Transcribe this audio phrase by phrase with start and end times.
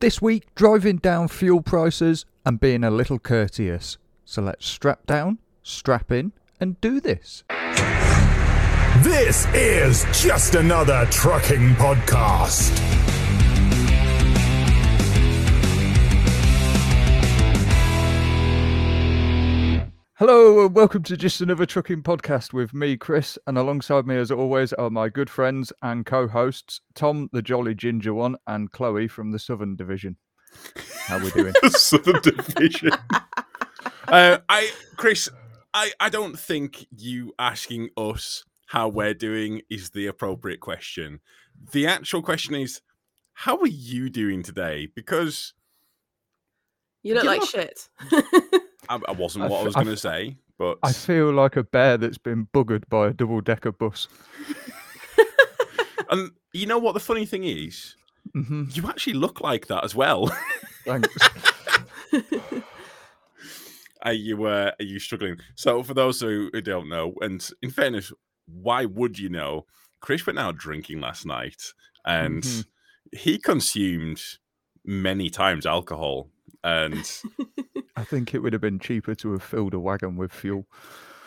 [0.00, 3.98] This week, driving down fuel prices and being a little courteous.
[4.24, 6.30] So let's strap down, strap in,
[6.60, 7.42] and do this.
[9.02, 13.17] This is just another trucking podcast.
[20.18, 24.32] Hello and welcome to just another trucking podcast with me, Chris, and alongside me, as
[24.32, 29.30] always, are my good friends and co-hosts Tom, the Jolly Ginger One, and Chloe from
[29.30, 30.16] the Southern Division.
[31.06, 31.54] How we doing?
[31.68, 32.90] Southern Division.
[34.08, 35.28] uh, I, Chris,
[35.72, 41.20] I, I don't think you asking us how we're doing is the appropriate question.
[41.70, 42.80] The actual question is,
[43.34, 44.88] how are you doing today?
[44.96, 45.54] Because
[47.04, 47.88] You look You like look- shit.
[48.88, 51.62] I, I wasn't I what I was going to say, but I feel like a
[51.62, 54.08] bear that's been buggered by a double-decker bus.
[56.10, 57.96] and you know what the funny thing is,
[58.34, 60.30] hmm you actually look like that as well.
[60.86, 61.08] Thanks.
[64.02, 65.36] are you uh, are you struggling?
[65.54, 68.12] So for those who, who don't know, and in fairness,
[68.46, 69.66] why would you know?
[70.00, 71.60] Chris went out drinking last night,
[72.04, 72.64] and Mhm.
[73.12, 74.20] he consumed
[74.84, 76.30] many times alcohol,
[76.64, 77.10] and
[77.96, 80.66] I think it would have been cheaper to have filled a wagon with fuel.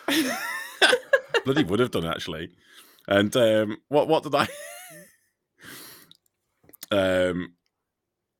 [1.45, 2.49] bloody would have done actually.
[3.07, 4.47] And um, what what did I?
[6.91, 7.53] um,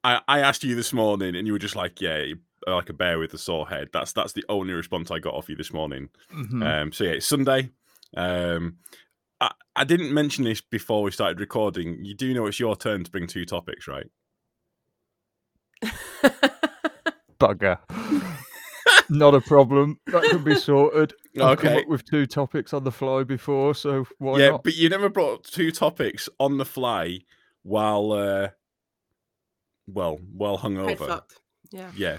[0.04, 2.26] I I asked you this morning, and you were just like, "Yeah,
[2.68, 5.50] like a bear with a sore head." That's that's the only response I got off
[5.50, 6.10] you this morning.
[6.34, 6.64] Mhm.
[6.64, 7.72] Um, so yeah, it's Sunday.
[8.16, 8.78] Um,
[9.40, 12.06] I, I didn't mention this before we started recording.
[12.06, 14.08] You do know it's your turn to bring two topics, right?
[17.42, 17.80] Bugger.
[19.10, 20.00] Not a problem.
[20.08, 21.14] That can be sorted.
[21.42, 24.64] I've come up with two topics on the fly before, so why yeah, not?
[24.64, 27.20] but you never brought two topics on the fly
[27.64, 28.50] while, uh,
[29.88, 31.22] well, well Head hungover.
[31.72, 31.92] Yeah.
[31.96, 32.18] Yeah.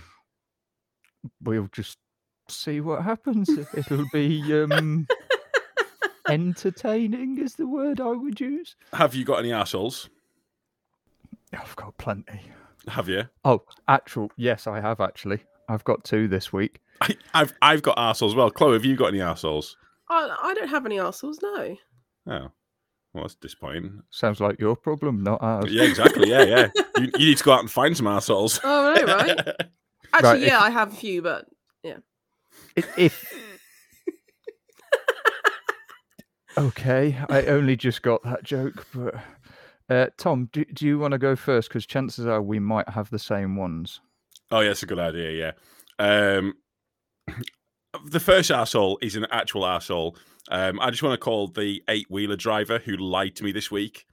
[1.42, 1.98] We'll just
[2.48, 3.48] see what happens.
[3.74, 5.06] It'll be um,
[6.28, 8.74] entertaining, is the word I would use.
[8.92, 10.10] Have you got any assholes?
[11.52, 12.40] I've got plenty.
[12.88, 13.24] Have you?
[13.44, 15.40] Oh, actual, yes, I have actually.
[15.68, 16.80] I've got two this week.
[17.00, 18.50] I, I've I've got assholes as well.
[18.50, 19.76] Chloe, have you got any assholes?
[20.10, 21.76] I, I don't have any arseholes, no.
[22.28, 22.50] Oh,
[23.14, 24.02] well, that's disappointing.
[24.10, 25.72] Sounds like your problem, not ours.
[25.72, 26.28] Yeah, exactly.
[26.30, 26.68] Yeah, yeah.
[26.98, 28.60] You, you need to go out and find some assholes.
[28.62, 29.38] Oh, no, right?
[30.12, 31.46] Actually, Right, if- yeah, I have a few, but
[31.84, 33.32] I- If
[36.58, 39.14] okay, I only just got that joke, but
[39.92, 41.68] uh, Tom, do, do you want to go first?
[41.68, 44.00] Because chances are we might have the same ones.
[44.50, 45.52] Oh, yeah, that's a good idea.
[45.98, 46.36] Yeah.
[46.38, 46.54] Um,
[48.06, 50.16] the first asshole is an actual asshole.
[50.50, 53.70] Um, I just want to call the eight wheeler driver who lied to me this
[53.70, 54.06] week.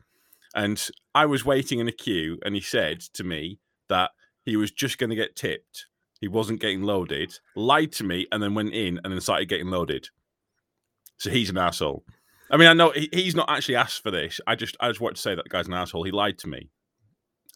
[0.53, 0.85] And
[1.15, 4.11] I was waiting in a queue, and he said to me that
[4.43, 5.85] he was just going to get tipped.
[6.19, 9.69] He wasn't getting loaded, lied to me, and then went in and then started getting
[9.69, 10.09] loaded.
[11.17, 12.03] So he's an asshole.
[12.51, 14.39] I mean, I know he, he's not actually asked for this.
[14.47, 16.03] I just, I just want to say that guy's an asshole.
[16.03, 16.69] He lied to me,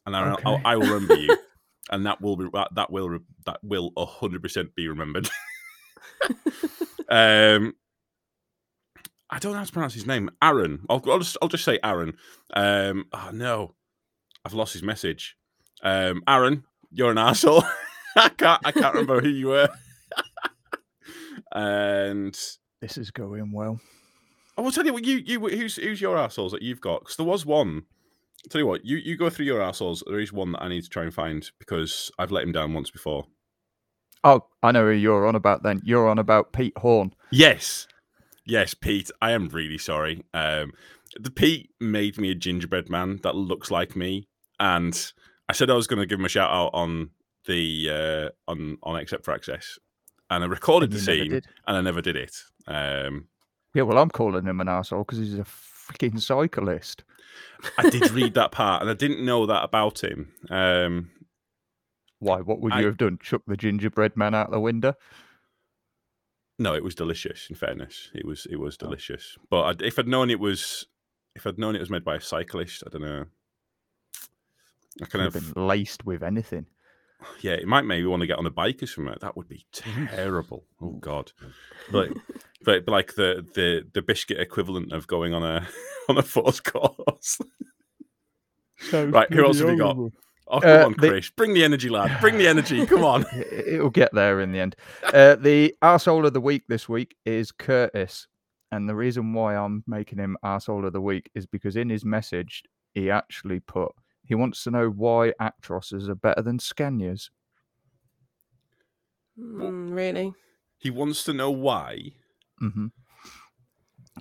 [0.06, 0.44] and I, Okay.
[0.66, 1.36] I, I will remember you,
[1.92, 5.30] and that will be that, that will that will hundred percent be remembered.
[7.10, 7.74] um,
[9.30, 10.30] I don't know how to pronounce his name.
[10.42, 10.82] Aaron.
[10.90, 12.14] I'll, I'll just I'll just say Aaron.
[12.54, 13.74] Um, oh no,
[14.46, 15.36] I've lost his message.
[15.82, 17.64] Um, Aaron, you're an asshole.
[18.16, 19.70] I can't I can't remember who you were.
[21.52, 22.40] and
[22.80, 23.80] This is going well.
[24.58, 27.16] I will tell you what you you who's who's your assholes that you've got because
[27.18, 27.84] there was one.
[28.46, 30.04] I'll tell you what, you you go through your assholes.
[30.06, 32.74] There is one that I need to try and find because I've let him down
[32.74, 33.26] once before.
[34.24, 35.64] Oh, I know who you're on about.
[35.64, 37.14] Then you're on about Pete Horn.
[37.32, 37.88] Yes,
[38.46, 39.12] yes, Pete.
[39.22, 40.24] I am really sorry.
[40.34, 40.74] Um,
[41.20, 44.28] the Pete made me a gingerbread man that looks like me,
[44.60, 45.14] and
[45.50, 47.10] I said I was going to give him a shout out on
[47.48, 47.90] the
[48.48, 49.80] uh, on on Except for Access,
[50.30, 52.36] and I recorded and the scene, and I never did it.
[52.68, 53.28] Um,
[53.74, 57.04] Yeah, well, I'm calling him an asshole because he's a freaking cyclist.
[57.78, 60.32] I did read that part, and I didn't know that about him.
[60.50, 61.10] Um,
[62.20, 62.42] Why?
[62.42, 63.18] What would you have done?
[63.22, 64.94] Chuck the gingerbread man out the window?
[66.60, 67.48] No, it was delicious.
[67.50, 68.86] In fairness, it was it was Oh.
[68.86, 69.38] delicious.
[69.50, 70.86] But I'd, if I'd known it was,
[71.36, 73.26] if I'd known it was made by a cyclist, I don't know.
[75.02, 76.68] I kind have of been laced with anything.
[77.42, 79.16] Yeah, it might make me want to get on a bike or something.
[79.22, 80.66] That would be terrible.
[80.82, 81.32] Oh God,
[81.92, 82.10] but
[82.64, 85.68] but like the the the biscuit equivalent of going on a
[86.10, 87.40] on a force course.
[88.92, 89.98] Right, who else have we got?
[90.50, 92.20] Oh come Uh, on, the- Chris, bring the energy, lad.
[92.20, 92.86] Bring the energy.
[92.88, 93.26] Come on.
[93.32, 94.76] It- It'll get there in the end.
[95.04, 98.28] Uh, the arsehole of the week this week is Curtis.
[98.72, 102.04] And the reason why I'm making him arsehole of the week is because in his
[102.04, 103.92] message, he actually put
[104.26, 107.30] He wants to know why Actrosses are better than Scanias.
[109.40, 110.34] Mm, really?
[110.78, 112.12] He wants to know why.
[112.60, 112.88] hmm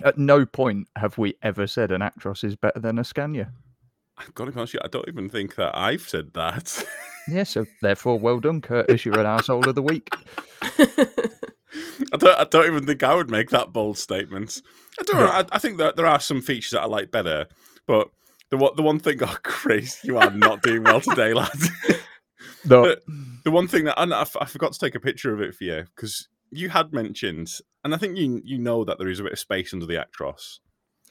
[0.03, 3.51] At no point have we ever said an Actros is better than a Scania.
[4.17, 6.85] I've got to be honest, with you, I don't even think that I've said that.
[7.25, 9.05] Yeah, so therefore, well done, Curtis.
[9.05, 10.09] You're an asshole of the week.
[10.61, 12.37] I don't.
[12.37, 14.61] I don't even think I would make that bold statement.
[14.99, 15.19] I don't.
[15.21, 15.27] know.
[15.27, 17.47] I, I think that there are some features that I like better,
[17.87, 18.09] but
[18.53, 19.17] the one, the one thing.
[19.23, 21.49] Oh, Chris, you are not doing well today, lad.
[22.65, 23.01] No, But
[23.43, 25.53] the one thing that and I, f- I forgot to take a picture of it
[25.55, 27.49] for you because you had mentioned,
[27.83, 29.95] and I think you you know that there is a bit of space under the
[29.95, 30.59] Actros.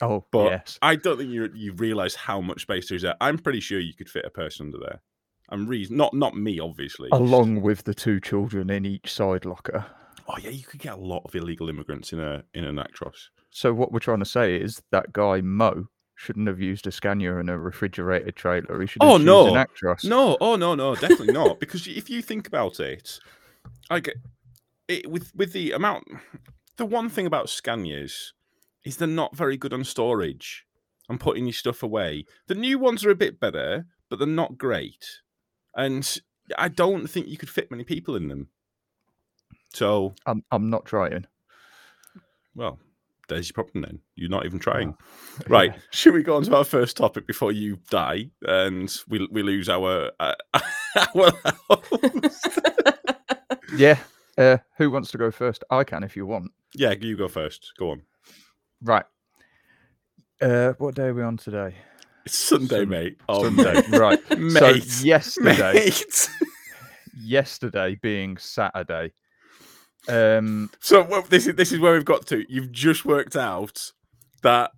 [0.01, 0.79] oh, But yes.
[0.81, 3.15] I don't think you you realise how much space there is there.
[3.21, 5.01] I'm pretty sure you could fit a person under there.
[5.49, 7.09] I'm re- not not me, obviously.
[7.11, 9.85] Along with the two children in each side locker.
[10.27, 13.27] Oh yeah, you could get a lot of illegal immigrants in a in an Actros.
[13.51, 15.85] So what we're trying to say is that guy Mo
[16.15, 18.79] shouldn't have used a Scania and a refrigerated trailer.
[18.81, 19.55] He should oh, have Oh, used no.
[19.55, 20.05] an Actros.
[20.05, 21.59] No, oh no, no, definitely not.
[21.59, 23.19] Because if you think about it,
[23.89, 24.15] I get
[24.87, 26.05] it with with the amount.
[26.77, 28.31] The one thing about Scanias
[28.83, 30.65] is they're not very good on storage
[31.09, 32.25] and putting your stuff away.
[32.47, 35.21] The new ones are a bit better, but they're not great.
[35.75, 36.19] And
[36.57, 38.49] I don't think you could fit many people in them.
[39.73, 41.25] So, I'm I'm not trying.
[42.55, 42.79] well,
[43.29, 43.99] there's your problem then.
[44.15, 44.95] You're not even trying.
[44.99, 45.71] Oh, Right.
[45.73, 45.79] yeah.
[45.91, 49.69] Should we go on to our first topic before you die and we we lose
[49.69, 50.33] our uh,
[51.15, 51.31] our?
[53.75, 53.97] Yeah.
[54.37, 55.63] Uh, who wants to go first?
[55.69, 56.51] I can if you want.
[56.75, 57.73] Yeah, you go first.
[57.77, 58.01] Go on.
[58.81, 59.05] Right.
[60.41, 61.75] Uh, what day are we on today?
[62.25, 63.17] It's Sunday, Sun- mate.
[63.29, 63.81] Oh, Sunday.
[63.97, 64.19] right.
[64.39, 64.83] Mate.
[64.83, 66.29] So yesterday, Mate.
[67.19, 69.11] yesterday being Saturday.
[70.07, 72.45] Um, So well, this is this is where we've got to.
[72.49, 73.91] You've just worked out
[74.41, 74.71] that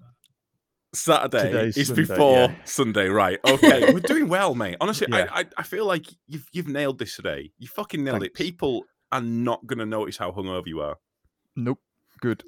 [0.93, 2.55] Saturday Today's is Sunday, before yeah.
[2.65, 3.39] Sunday, right?
[3.47, 4.77] Okay, we're doing well, mate.
[4.79, 5.27] Honestly, Yeah.
[5.31, 7.51] I, I I feel like you've you've nailed this today.
[7.57, 8.33] You fucking nailed it.
[8.33, 10.97] People are not gonna notice how hungover you are.
[11.55, 11.79] Nope.
[12.21, 12.43] Good.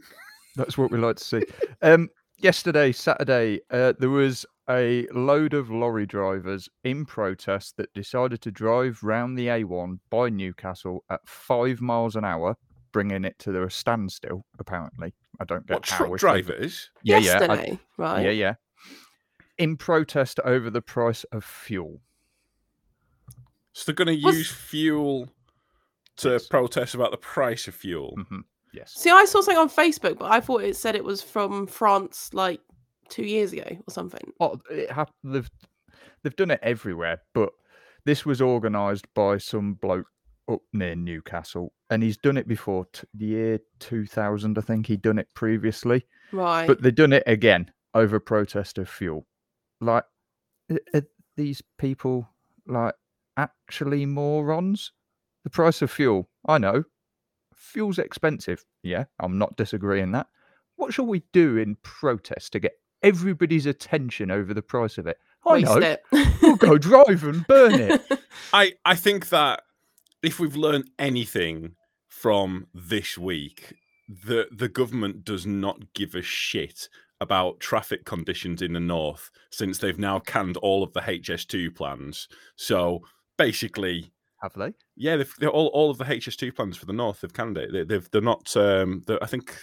[0.55, 1.43] That's what we like to see.
[1.81, 2.09] Um,
[2.39, 8.51] yesterday, Saturday, uh, there was a load of lorry drivers in protest that decided to
[8.51, 12.57] drive round the A1 by Newcastle at five miles an hour,
[12.91, 14.45] bringing it to a standstill.
[14.59, 16.89] Apparently, I don't get What how truck if they- drivers?
[17.03, 18.23] Yeah, yeah, I- right?
[18.25, 18.55] yeah, yeah.
[19.57, 22.01] In protest over the price of fuel.
[23.73, 25.29] So they're gonna Was- use fuel
[26.17, 26.47] to Yes.
[26.47, 28.15] protest about the price of fuel.
[28.29, 28.39] hmm
[28.73, 28.93] Yes.
[28.93, 32.33] See, I saw something on Facebook, but I thought it said it was from France
[32.33, 32.61] like
[33.09, 34.33] two years ago or something.
[34.39, 35.49] Oh, it hap- they've
[36.21, 37.49] they've done it everywhere, but
[38.05, 40.07] this was organised by some bloke
[40.49, 42.85] up near Newcastle, and he's done it before.
[42.93, 46.67] T- the year two thousand, I think he'd done it previously, Right.
[46.67, 49.25] but they've done it again over protest of fuel.
[49.81, 50.03] Like,
[50.71, 51.03] are, are
[51.35, 52.27] these people
[52.65, 52.95] like
[53.37, 54.91] actually morons?
[55.43, 56.83] The price of fuel, I know,
[57.53, 58.65] fuel's expensive.
[58.83, 60.27] Yeah, I'm not disagreeing that.
[60.75, 65.17] What shall we do in protest to get everybody's attention over the price of it?
[65.45, 65.77] I Waste know.
[65.79, 66.01] it.
[66.41, 68.01] We'll go drive and burn it.
[68.53, 69.61] I I think that
[70.27, 71.73] if we've learned anything
[72.09, 73.73] from this week,
[74.25, 76.89] the the government does not give a shit
[77.21, 82.27] about traffic conditions in the north since they've now canned all of the HS2 plans.
[82.57, 83.01] So
[83.37, 84.73] basically, Have they?
[84.97, 87.71] yeah, they've, they're all all of the HS2 plans for the north they've canned it.
[87.71, 88.55] They, they've they're not.
[88.57, 89.55] Um, they're, I think.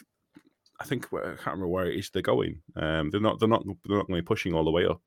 [0.81, 2.61] I think I can't remember where it is they're going.
[2.75, 3.39] Um, they're not.
[3.39, 3.65] They're not.
[3.65, 5.03] They're not going to be pushing all the way up.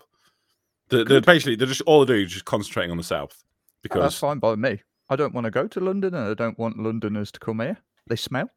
[0.90, 3.80] They're, they're basically they're just all they're doing is just concentrating on the south Oh,
[3.82, 4.82] because that's fine by me.
[5.10, 7.78] I don't want to go to London and I don't want Londoners to come here.
[8.08, 8.50] They smell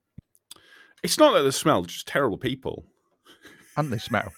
[1.02, 2.84] It's not that they smell, just terrible people.
[3.76, 4.32] and they smell.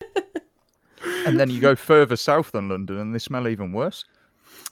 [1.26, 4.04] and then you go further south than London and they smell even worse.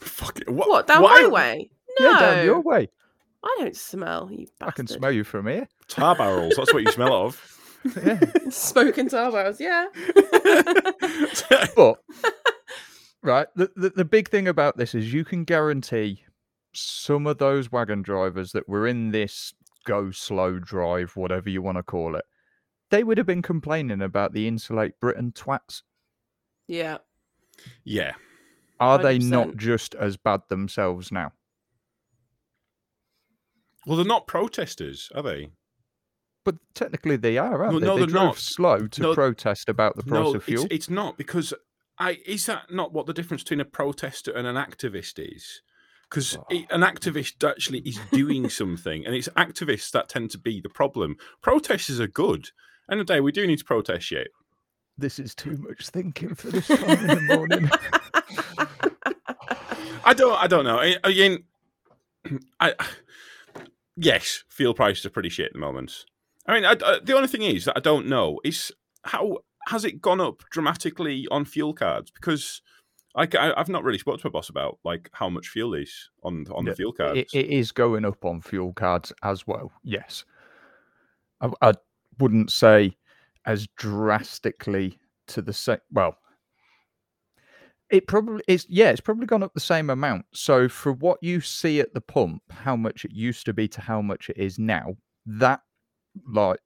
[0.00, 0.49] Fuck it.
[0.50, 1.71] What, what down why- my way?
[2.00, 2.88] No, Yeah, down your way.
[3.45, 4.29] I don't smell.
[4.33, 5.69] You I can smell you from here.
[5.87, 6.55] Tar barrels.
[6.57, 7.55] That's what you smell of.
[8.05, 8.19] Yeah.
[8.50, 9.61] Smoking tar barrels.
[9.61, 9.87] Yeah.
[11.77, 11.95] but
[13.23, 16.25] right, the, the the big thing about this is you can guarantee
[16.79, 19.53] some of those wagon drivers that were in this
[19.85, 22.25] go slow drive, whatever you want to call it,
[22.91, 25.83] they would have been complaining about the insulate Britain twats.
[26.67, 26.99] yeah.
[27.85, 28.13] yeah.
[28.81, 31.33] Are they not just as bad themselves now?
[33.87, 35.49] Well, they're not protesters, are they?
[36.45, 37.87] But technically they are, aren't No, they?
[37.87, 38.37] no, they they're drove not.
[38.39, 40.65] slow to No, protest about the price no, of fuel.
[40.67, 41.53] It's, it's not because
[41.99, 45.63] I is that not what the difference between a protester and an activist is?
[46.11, 46.45] Because Oh.
[46.71, 51.17] an activist actually is doing something, and it's activists that tend to be the problem.
[51.43, 52.50] Protesters are good.
[52.91, 54.29] End of the day, we do need to protest shit.
[54.97, 57.71] This is too much thinking for this time in the morning.
[60.05, 60.43] I don't.
[60.43, 60.79] I don't know.
[60.79, 61.45] I, again,
[62.61, 62.75] I
[63.97, 66.05] yes, fuel prices are pretty shit at the moment.
[66.47, 68.73] I mean, I, I, the only thing is that I don't know is
[69.05, 72.62] how has it gone up dramatically on fuel cards because.
[73.17, 76.47] I, I've not really spoken to my boss about like how much fuel is on
[76.53, 77.19] on Yeah, the fuel cards.
[77.19, 79.73] It, it is going up on fuel cards as well.
[79.83, 80.25] Yes,
[81.41, 81.73] I, I
[82.19, 82.97] wouldn't say
[83.47, 84.99] as drastically
[85.29, 85.79] to the same.
[85.91, 86.17] Well,
[87.91, 88.67] it probably is.
[88.69, 90.27] Yeah, it's probably gone up the same amount.
[90.35, 93.81] So for what you see at the pump, how much it used to be to
[93.81, 94.97] how much it is now,
[95.27, 95.61] that
[96.27, 96.61] like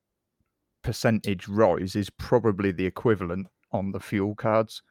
[0.82, 4.82] percentage rise is probably the equivalent on the fuel cards.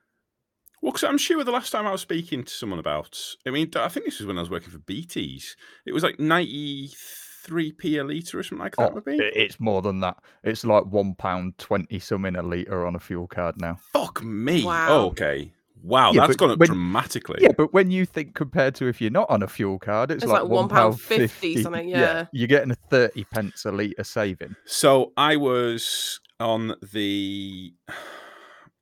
[0.82, 3.70] Well, because I'm sure the last time I was speaking to someone about, I mean,
[3.76, 5.56] I think this was when I was working for BTs.
[5.86, 9.18] It was like 93p a litre or something like that, Oh, would be.
[9.18, 10.18] it's more than that.
[10.44, 13.78] It's like one pound twenty some in a liter on a fuel card now.
[13.94, 14.64] Fuck me.
[14.64, 14.88] Wow.
[14.90, 15.54] Oh, okay.
[15.84, 17.40] Wow, Yeah, that's but gone up when- dramatically.
[17.42, 20.24] Yeah, but when you think compared to if you're not on a fuel card, it's,
[20.24, 22.26] It's like like one pound fifty something, yeah.
[22.32, 24.56] you're getting a thirty pence a litre saving.
[24.66, 27.74] So I was on the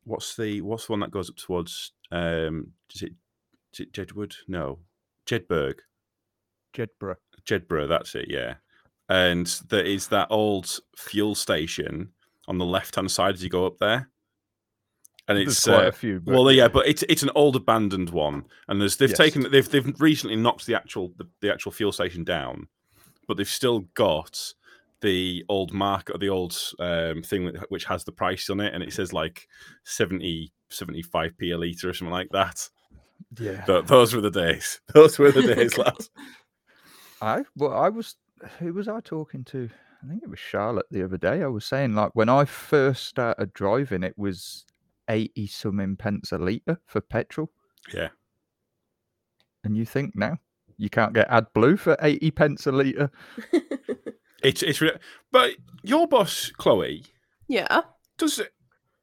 [0.09, 3.13] what's the what's the one that goes up towards um is it
[3.73, 4.33] is it Jedwood?
[4.47, 4.79] No.
[5.27, 5.79] Jedburgh.
[6.75, 7.17] Jedburgh.
[7.45, 8.55] Jedburgh, that's it, yeah.
[9.07, 12.09] And there is that old fuel station
[12.47, 14.09] on the left hand side as you go up there.
[15.27, 16.19] And There's it's quite uh, a few.
[16.19, 19.17] But well, yeah, but it's it's an old abandoned one, and there's they've Yes.
[19.17, 22.67] taken they've they've recently knocked the actual the, the actual fuel station down,
[23.27, 24.53] but they've still got
[25.01, 28.83] the old mark or the old um, thing which has the price on it, and
[28.83, 29.47] it says like
[29.85, 32.69] 70 75 p a liter or something like that.
[33.39, 33.63] yeah.
[33.65, 34.79] Th- those were the days.
[34.93, 36.09] Those were the days, lads.
[37.21, 38.15] I well, I was.
[38.59, 39.69] Who was I talking to?
[40.03, 41.43] I think it was Charlotte the other day.
[41.43, 44.65] I was saying like when I first started driving, it was
[45.09, 47.51] eighty something pence a litre for petrol,
[47.93, 48.09] Yeah.
[49.63, 50.37] and you think now
[50.77, 53.11] you can't get AdBlue for eighty pence a litre.
[54.43, 54.81] It's it's
[55.31, 57.03] but your boss Chloe
[57.47, 57.81] yeah.
[58.17, 58.53] does it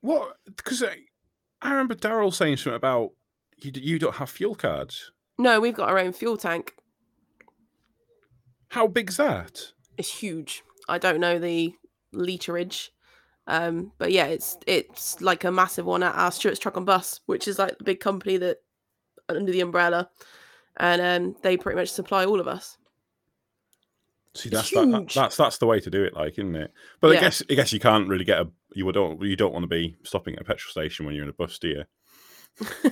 [0.00, 0.96] what because I,
[1.60, 3.10] I remember Daryl saying something about
[3.58, 5.12] you you don't have fuel cards.
[5.38, 6.74] No, we've got our own fuel tank.
[8.68, 9.72] How big's that?
[9.98, 10.62] It's huge.
[10.88, 11.74] I don't know the
[12.14, 12.90] literage.
[13.46, 17.20] Um, but yeah, it's it's like a massive one at our Stuart's Truck and Bus,
[17.26, 18.58] which is like the big company that
[19.28, 20.10] under the umbrella,
[20.78, 22.76] and um, they pretty much supply all of us.
[24.36, 26.72] See, that's that, that- that's that's the way to do it, like, isn't it?
[27.00, 29.62] But I guess I guess you can't really get a you don't you don't want
[29.64, 31.84] to be stopping at a petrol station when you're in a bus, do you?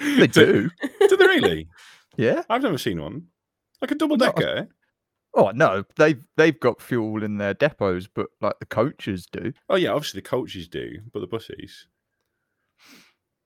[0.00, 0.70] They do.
[1.08, 1.68] Do they really?
[2.16, 2.42] yeah.
[2.48, 3.26] I've never seen one.
[3.82, 4.48] Like a double No, decker.
[4.48, 4.64] Eh?
[5.34, 9.52] Oh no, they've they've got fuel in their depots, but like the coaches do.
[9.68, 11.86] Oh yeah, obviously the coaches do, but the buses.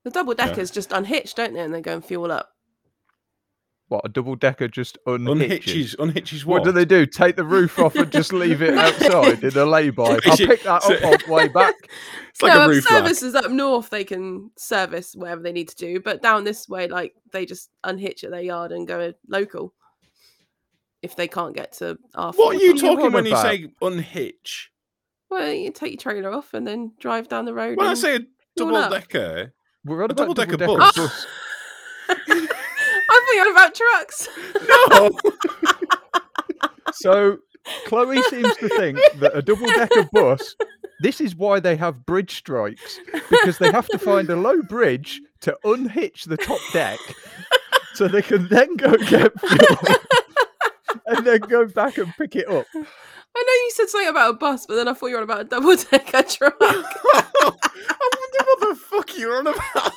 [0.04, 0.46] the double Yeah.
[0.46, 1.60] deckers just unhitch, don't they?
[1.60, 2.50] And they go and fuel up.
[3.88, 5.94] What a double decker just unhitches.
[5.96, 6.60] Unhitches unhitches what?
[6.60, 7.04] What do they do?
[7.04, 10.02] Take the roof off and just leave it outside in a lay-by.
[10.26, 11.74] I'll it- pick that up on way back.
[12.30, 12.92] It's like no, a roof rack.
[12.98, 16.88] services up north they can service whatever they need to do, but down this way,
[16.88, 19.72] like they just unhitch at their yard and go local.
[21.00, 24.70] If they can't get to our What are you talking on when you say unhitch?
[25.30, 27.78] Well, you take your trailer off and then drive down the road.
[27.78, 28.20] When I say a
[28.56, 29.52] double decker,
[29.84, 31.26] We're on A double-decker double-decker bus.
[33.50, 34.28] About trucks.
[34.90, 35.10] no.
[36.92, 37.38] So
[37.86, 40.54] Chloe seems to think that a double-decker bus.
[41.00, 45.20] This is why they have bridge strikes because they have to find a low bridge
[45.40, 46.98] to unhitch the top deck,
[47.94, 49.96] so they can then go get fuel
[51.06, 52.66] and then go back and pick it up.
[52.74, 55.24] I know you said something about a bus, but then I thought you were on
[55.24, 56.54] about a double decker truck.
[56.60, 59.92] I wonder what the fuck you're on about.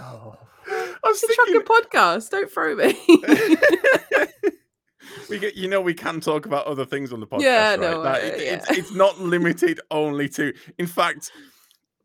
[0.00, 0.36] Oh.
[1.04, 2.30] I was It's a trucker podcast.
[2.30, 2.98] Don't throw me.
[5.30, 7.40] we get, you know, we can talk about other things on the podcast.
[7.42, 7.80] Yeah, right?
[7.80, 8.76] no, That- it- it's, yeah.
[8.76, 10.52] it's not limited only to.
[10.78, 11.30] In fact,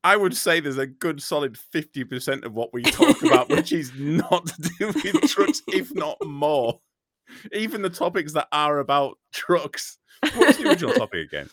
[0.03, 3.71] I would say there's a good solid fifty percent of what we talk about, which
[3.71, 6.79] is not to do with trucks, if not more.
[7.53, 9.97] Even the topics that are about trucks.
[10.35, 11.50] What's the original topic again?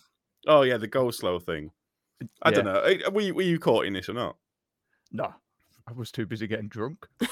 [0.49, 1.71] Oh yeah, the go slow thing.
[2.43, 2.81] I don't know.
[2.81, 4.37] Eh, Were you, were you caught in this or not?
[5.13, 5.33] No,
[5.91, 7.07] I was too busy getting drunk.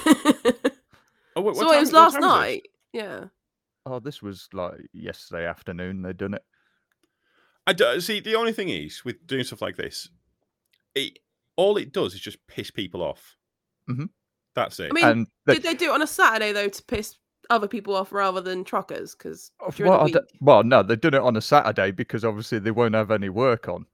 [1.35, 2.31] Oh, wait, what so time- it was what last time is this?
[2.33, 2.61] night.
[2.91, 3.25] Yeah.
[3.85, 6.01] Oh, this was like yesterday afternoon.
[6.01, 6.43] They'd done it.
[7.65, 8.19] I do, see.
[8.19, 10.09] The only thing is with doing stuff like this,
[10.95, 11.19] it
[11.55, 13.37] all it does is just piss people off.
[13.89, 14.09] Mhm.
[14.55, 14.89] That's it.
[14.91, 17.15] I mean, and they, Did they do it on a Saturday though to piss
[17.49, 19.15] other people off rather than truckers?
[19.15, 22.95] Because well, week, well, no, they've done it on a Saturday because obviously they won't
[22.95, 23.85] have any work on,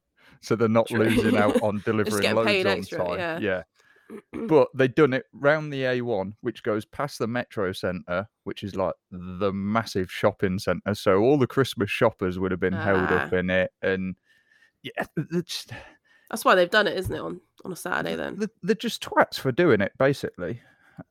[0.42, 1.04] so they're not True.
[1.04, 3.44] losing out on delivering loads paid on extra, time.
[3.44, 3.64] yeah.
[4.48, 8.76] but they done it round the A1, which goes past the Metro Centre, which is
[8.76, 10.94] like the massive shopping centre.
[10.96, 13.36] So all the Christmas shoppers would have been held up Ah.
[13.38, 14.16] in it, and
[14.84, 15.06] yeah,
[15.46, 15.72] just,
[16.30, 17.20] That's why they've done it, isn't it?
[17.20, 18.38] On on a Saturday then.
[18.38, 19.92] they're, they're just twats for doing it.
[19.98, 20.62] Basically,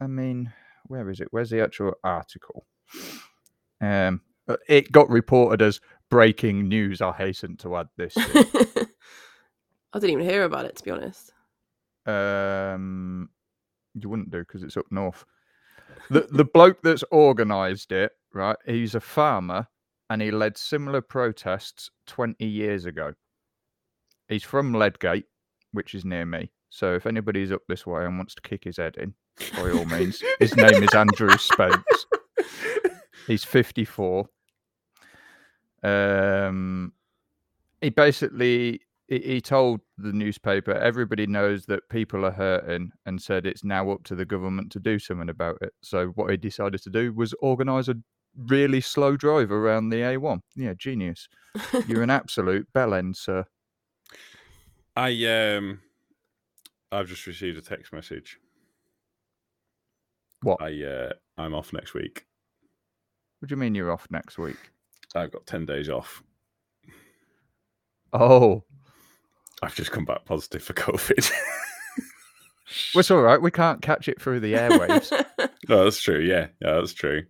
[0.01, 0.53] I mean,
[0.87, 1.29] where is it?
[1.33, 2.65] Where's the actual article?
[3.81, 4.21] Um,
[4.69, 7.01] it got reported as breaking news.
[7.01, 8.15] I hasten to add this.
[8.19, 11.33] I didn't even hear about it to be honest.
[12.07, 13.31] Um,
[13.95, 15.25] you wouldn't do because it's up north.
[16.11, 18.57] The the bloke that's organised it, right?
[18.67, 19.69] He's a farmer,
[20.11, 23.15] and he led similar protests twenty years ago.
[24.29, 25.25] He's from Leadgate,
[25.73, 26.51] which is near me.
[26.71, 29.15] So if anybody's up this way and wants to kick his head in,
[29.55, 32.07] by all means, his name is Andrew Spence.
[33.27, 34.29] He's fifty four.
[35.83, 36.93] Um,
[37.81, 43.65] he basically he, told the newspaper everybody knows that people are hurting and said it's
[43.65, 45.73] now up to the government to do something about it.
[45.83, 47.97] So what he decided to do was organize a
[48.37, 51.29] really slow drive around the a1 yeah genius.
[51.87, 53.45] You're an absolute bellend sir.
[54.97, 55.81] I um,
[56.91, 58.39] I've just received a text message.
[60.43, 60.63] what?
[60.63, 62.27] I uh, I'm off next week.
[63.39, 64.57] what do you mean you're off next week?
[65.15, 66.23] I've got ten days off.
[68.13, 68.65] oh
[69.65, 71.31] I've just come back positive for COVID.
[72.95, 75.11] it's all right we can't catch it through the airwaves
[75.69, 76.21] no, that's true.
[76.21, 77.23] Yeah, yeah, that's true.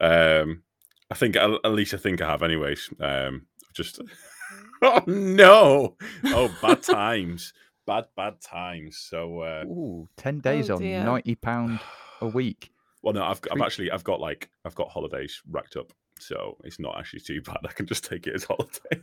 [0.00, 0.62] Um,
[1.10, 2.88] I think at at least I think I have, anyways.
[3.00, 4.00] Um, just
[4.82, 5.96] oh no,
[6.26, 7.52] oh bad times,
[7.86, 8.98] bad bad times.
[8.98, 11.04] So uh, Ooh, 10 days Oh, on dear.
[11.04, 11.80] 90 pound
[12.20, 12.70] a week
[13.02, 16.78] well, no, I've I've actually I've got like I've got holidays racked up, so it's
[16.78, 17.58] not actually too bad.
[17.64, 19.00] I can just take it as holiday.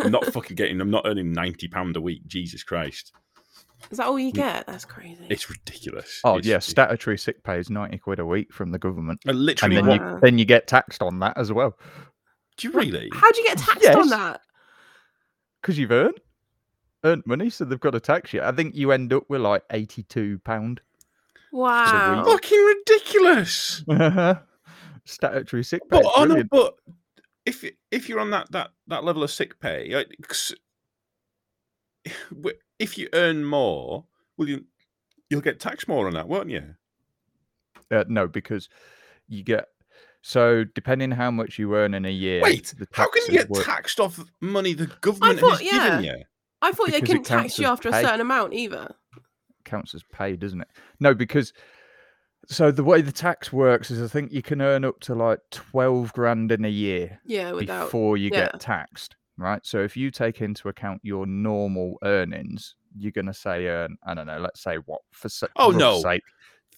[0.00, 0.80] I'm not fucking getting.
[0.80, 2.26] I'm not earning ninety pound a week.
[2.26, 3.12] Jesus Christ,
[3.90, 4.66] Is that all you get?
[4.66, 5.26] That's crazy.
[5.28, 6.20] it's ridiculous.
[6.24, 9.20] oh It's- yeah it- statutory sick pay is 90 quid a week from the government
[9.26, 9.74] uh, and literally.
[9.76, 11.76] then what, you then you get taxed on that as well
[12.56, 13.08] do you really?
[13.14, 14.40] How do you get taxed on that?
[15.62, 16.20] because you've earned
[17.04, 18.42] earned money, so they've got to tax you.
[18.42, 20.80] I think you end up with like eighty two pound
[21.52, 22.22] Wow.
[22.24, 23.82] Fucking ridiculous.
[25.04, 25.86] statutory sick pay.
[25.90, 26.74] But It's oh no, but
[27.46, 30.54] if if you're on that that that level of sick pay, like, 'cause
[32.30, 34.64] w- if you earn more, well, you
[35.28, 36.74] you'll get taxed more on that, won't you?
[37.90, 38.68] Uh, no, because
[39.28, 39.66] you get
[40.22, 42.42] so depending how much you earn in a year.
[42.42, 45.88] Wait, how can you get work- taxed off money the government thought- has yeah.
[46.00, 46.24] given you?
[46.62, 48.94] I thought they Because it couldn't tax you as after a certain amount either.
[49.64, 50.68] counts as pay, doesn't it?
[51.00, 51.52] No, because
[52.50, 55.38] so the way the tax works is I think you can earn up to like
[55.50, 57.84] twelve grand in a year Yeah, without.
[57.86, 58.46] before you yeah.
[58.50, 59.64] get taxed, right?
[59.64, 64.14] So if you take into account your normal earnings, you're going to say earn, I
[64.14, 66.00] don't know, let's say what for sa- Oh, rough no.
[66.00, 66.22] sake,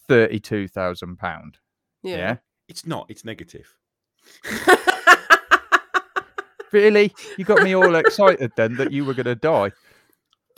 [0.09, 1.59] thirty-two thousand pound.
[2.03, 2.17] Yeah.
[2.17, 2.37] Yeah.
[2.69, 3.07] It's not.
[3.09, 3.75] It's negative.
[6.73, 7.13] really?
[7.37, 9.73] You got me all excited then that you were going to die.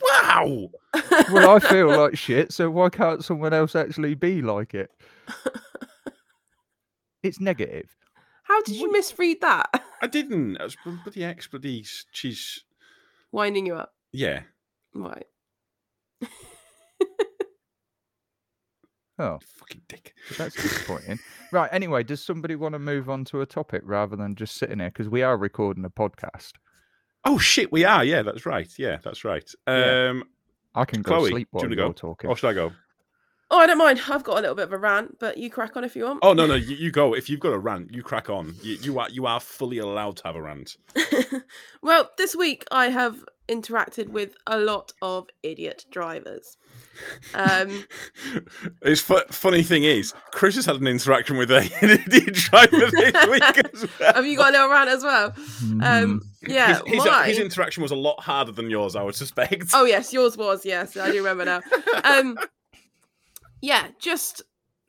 [0.01, 0.69] Wow.
[1.31, 4.91] Well, I feel like shit, so why can't someone else actually be like it?
[7.23, 7.89] It's negative.
[8.43, 9.83] How did you misread that?
[10.01, 10.57] I didn't.
[10.57, 11.83] I was bloody ex bloody.
[12.11, 12.63] She's
[13.31, 13.93] Winding you up.
[14.13, 14.41] yeah.
[14.93, 15.25] Right.
[19.17, 20.13] Oh, Fucking dick.
[20.37, 21.19] that's disappointing.
[21.53, 21.69] right.
[21.71, 24.89] Anyway, does somebody want to move on to a topic rather than just sitting here?
[24.89, 26.51] Because we are recording a podcast.
[27.23, 28.03] Oh shit, we are.
[28.03, 28.67] Yeah, that's right.
[28.77, 29.49] Yeah, that's right.
[29.67, 30.09] Yeah.
[30.09, 30.25] Um,
[30.75, 31.93] I can go Chloe, sleep do you while you're go?
[31.93, 32.29] talking.
[32.29, 32.73] or should I go?
[33.55, 34.01] Oh, I don't mind.
[34.09, 36.19] I've got a little bit of a rant, but you crack on if you want.
[36.21, 37.13] Oh no, no, you, you go.
[37.15, 38.53] If you've got a rant, you crack on.
[38.61, 40.75] You, you are you are fully allowed to have a rant.
[41.81, 46.57] well, this week I have interacted with a lot of idiot drivers.
[47.33, 47.85] Um,
[48.81, 52.91] it's fu- funny thing is, Chris has had an interaction with a an idiot driver
[52.91, 54.13] this week as well.
[54.15, 55.33] have you got a little rant as well?
[55.81, 59.67] Um, yeah, his, his, his interaction was a lot harder than yours, I would suspect.
[59.73, 60.97] Oh yes, yours was yes.
[60.97, 61.61] I do remember now.
[62.03, 62.37] Um,
[63.61, 64.43] yeah, just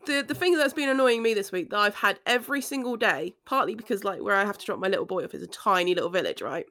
[0.06, 3.34] the the thing that's been annoying me this week that I've had every single day,
[3.44, 5.94] partly because like where I have to drop my little boy off is a tiny
[5.94, 6.66] little village, right?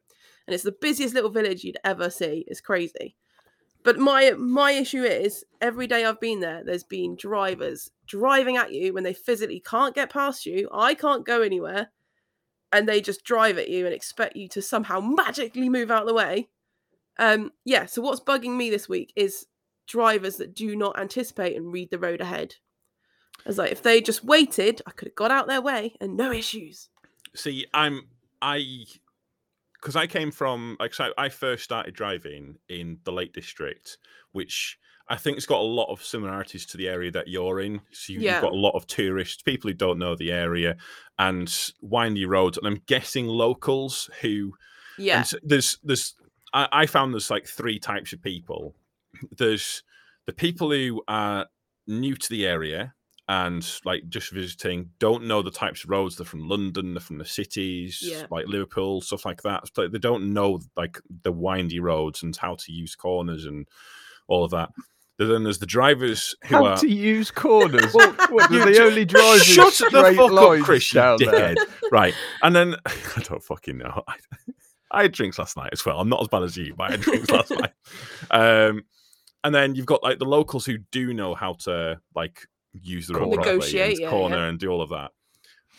[0.47, 2.45] And it's the busiest little village you'd ever see.
[2.47, 3.15] It's crazy.
[3.83, 8.73] But my my issue is every day I've been there, there's been drivers driving at
[8.73, 10.67] you when they physically can't get past you.
[10.73, 11.91] I can't go anywhere,
[12.71, 16.07] and they just drive at you and expect you to somehow magically move out of
[16.07, 16.49] the way.
[17.19, 17.85] Um, yeah.
[17.85, 19.45] So what's bugging me this week is
[19.87, 22.55] drivers that do not anticipate and read the road ahead.
[23.45, 26.31] As like if they just waited, I could have got out their way and no
[26.31, 26.89] issues.
[27.35, 28.07] See, I'm
[28.41, 28.85] I
[29.81, 33.97] because I came from like so I first started driving in the Lake District,
[34.31, 37.81] which I think it's got a lot of similarities to the area that you're in.
[37.91, 38.33] So you, Yeah.
[38.35, 40.77] you've got a lot of tourists, people who don't know the area,
[41.19, 42.57] and windy roads.
[42.57, 44.53] And I'm guessing locals who.
[44.97, 45.21] Yeah.
[45.23, 46.15] So there's there's
[46.53, 48.73] I, I found there's like three types of people.
[49.37, 49.83] There's
[50.25, 51.45] the people who are
[51.87, 52.93] new to the area
[53.27, 56.15] and like just visiting, don't know the types of roads.
[56.15, 58.25] They're from London, they're from the cities, Yeah.
[58.29, 59.63] like Liverpool, stuff like that.
[59.73, 63.67] So they don't know like the windy roads and how to use corners and
[64.27, 64.69] all of that.
[65.17, 67.93] But then there's the drivers who How are to use corners?
[67.93, 71.55] Well, what, do you they only drive Shut the fuck up, Chris, you down there?
[71.55, 71.89] dickhead.
[71.91, 72.13] right.
[72.43, 74.03] And then I don't fucking know.
[74.07, 74.15] I,
[74.91, 75.99] I had drinks last night as well.
[75.99, 77.71] I'm not as bad as you, but I had drinks last night.
[78.29, 78.83] Um,
[79.45, 83.13] and then you've got like the locals who do know how to like use the
[83.13, 84.47] road properly Negotiate, and yeah, corner yeah.
[84.47, 85.11] and do all of that.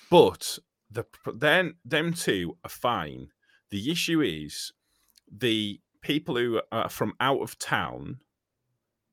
[0.08, 0.58] But
[0.90, 3.28] the then them two are fine.
[3.70, 4.72] The issue is
[5.30, 8.20] the people who are from out of town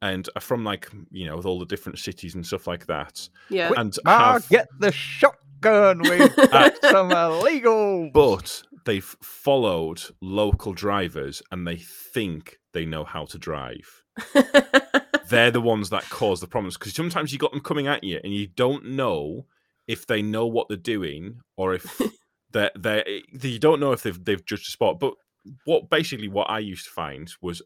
[0.03, 3.27] and are from like you know with all the different cities and stuff like that
[3.49, 3.71] yeah.
[3.75, 5.99] and Ah, have get the shotgun.
[6.03, 8.11] We've got some illegal.
[8.13, 14.02] but they've followed local drivers and they think they know how to drive.
[15.29, 18.19] They're the ones that cause the problems because sometimes you got them coming at you
[18.23, 19.45] and you don't know
[19.87, 22.01] if they know what they're doing or if
[22.51, 24.99] they're eh, they you don't know if they've they've judged a spot.
[24.99, 25.13] But
[25.65, 27.61] what basically what I used to find was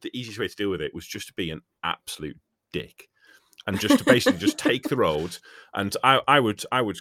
[0.00, 2.38] the easiest way to deal with it was just to be an absolute
[2.72, 3.08] dick
[3.66, 5.38] and just to basically just take the road
[5.74, 6.98] and I, I would I would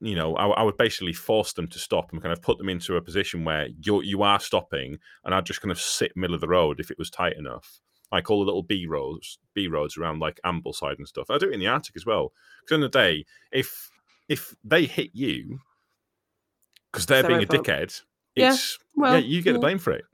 [0.00, 2.68] you know I, I would basically force them to stop and kind of put them
[2.68, 6.34] into a position where you you are stopping and I'd just kind of sit middle
[6.34, 7.80] of the road if it was tight enough
[8.12, 11.48] like all the little B roads B roads around like Ambleside and stuff I do
[11.50, 13.90] it in the artic as well because in the day if
[14.28, 15.60] if they hit you
[16.92, 17.64] because they're being a fault.
[17.66, 18.00] dickhead
[18.34, 20.04] Yeah, it's well, yeah you get the blame for it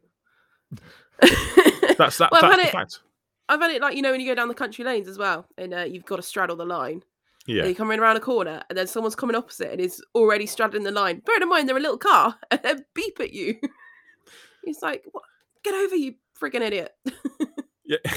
[1.98, 3.00] that's that, Well, that's the it- fact
[3.48, 5.46] I've had it like you know when you go down the country lanes as well,
[5.58, 7.02] and uh, you've got to straddle the line.
[7.46, 10.02] yeah And you come in around a corner, and then someone's coming opposite and is
[10.14, 11.20] already straddling the line.
[11.26, 13.56] Bear in mind they're a little car, and they beep at you.
[14.64, 15.24] It's like, what?
[15.64, 16.94] get over, you friggin' idiot.
[18.04, 18.12] Yeah.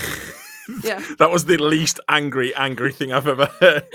[0.83, 1.03] Yeah.
[1.19, 3.85] that was the least angry, angry thing I've ever heard.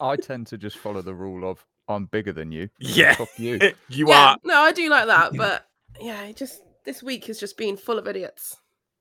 [0.00, 2.68] I tend to just follow the rule of I'm bigger than you.
[2.80, 3.16] so Yeah.
[3.36, 3.58] You.
[3.88, 4.36] you yeah, are.
[4.44, 5.66] no, I do like that, but
[6.00, 8.56] yeah, just this week has just been full of idiots,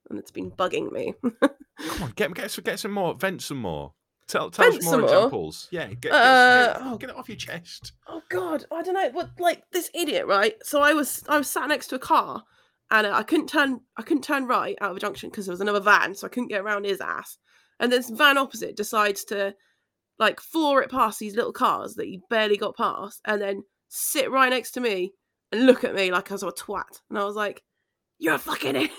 [0.09, 1.13] and it's been bugging me.
[1.21, 3.13] Come on, get get some, get some more.
[3.15, 3.93] Vent some more.
[4.27, 5.09] Tell tell Vent us more some more?
[5.09, 5.67] examples.
[5.71, 6.97] Yeah, get, get, Uh, get, oh.
[6.97, 7.93] get it off your chest.
[8.07, 10.55] Oh God, I don't know what like this idiot, right?
[10.63, 12.43] So I was I was sat next to a car,
[12.91, 15.62] and I couldn't turn I couldn't turn right out of a junction because there was
[15.62, 17.38] another van, so I couldn't get around his ass.
[17.80, 19.56] And this van opposite decides to
[20.17, 24.30] like floor it past these little cars that he barely got past, and then sit
[24.32, 25.13] right next to me
[25.52, 27.02] and look at me like I was a twat.
[27.10, 27.63] And I was like,
[28.17, 28.91] "You're a fucking idiot."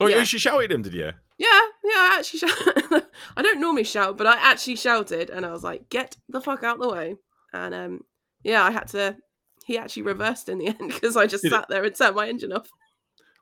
[0.00, 0.18] Oh, Yeah.
[0.18, 1.10] you shouted at him, did you?
[1.38, 3.04] Yeah, yeah, I actually shout.
[3.36, 6.62] I don't normally shout, but I actually shouted, and I was like, "Get the fuck
[6.62, 7.16] out the way!"
[7.52, 8.00] And um,
[8.42, 9.16] yeah, I had to.
[9.66, 11.56] He actually reversed in the end because I just Did it?
[11.56, 12.68] sat there and turned my engine off.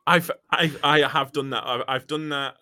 [0.06, 1.64] I've I I have done that.
[1.66, 2.56] I've, I've done that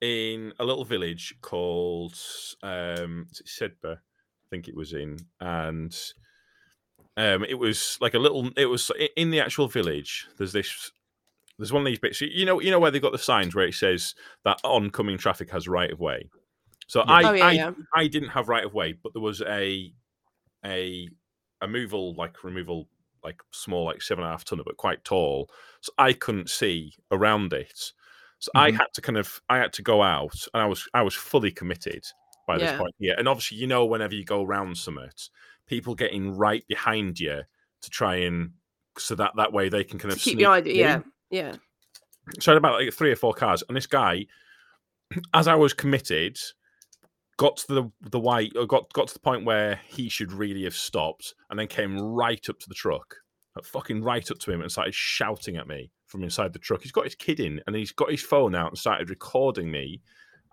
[0.00, 2.16] in a little village called
[2.62, 3.96] um is I
[4.48, 5.96] think it was in, and
[7.16, 8.50] um it was like a little.
[8.56, 10.26] It was in the actual village.
[10.38, 10.92] There's this.
[11.58, 12.20] There's one of these bits.
[12.20, 15.50] You know, you know where they've got the signs where it says that oncoming traffic
[15.50, 16.30] has right of way.
[16.86, 17.70] So I, oh yeah, I yeah.
[17.94, 19.92] I didn't have right of way, but there was a
[20.64, 21.08] a
[21.60, 22.88] a removal like removal
[23.24, 25.50] like small like seven and a half tonner, but quite tall.
[25.80, 27.92] So I couldn't see around it.
[28.38, 28.76] So I Mhm.
[28.78, 31.50] had to kind of I had to go out, and I was I was fully
[31.50, 32.04] committed
[32.46, 32.78] by this Yeah.
[32.78, 32.94] point.
[32.98, 35.28] Yeah, and obviously you know whenever you go around summit,
[35.66, 37.42] people getting right behind you
[37.82, 38.52] to try and
[38.98, 40.72] so that that way they can kind of keep it, through.
[40.72, 41.56] yeah, yeah.
[42.40, 44.26] So I had about like three or four cars, and this guy,
[45.34, 46.38] as I was committed,
[47.40, 50.64] got to the the white, or got got to the point where he should really
[50.64, 53.16] have stopped, and then came right up to the truck,
[53.64, 56.82] fucking right up to him, and started shouting at me from inside the truck.
[56.82, 60.02] He's got his kid in, and he's got his phone out and started recording me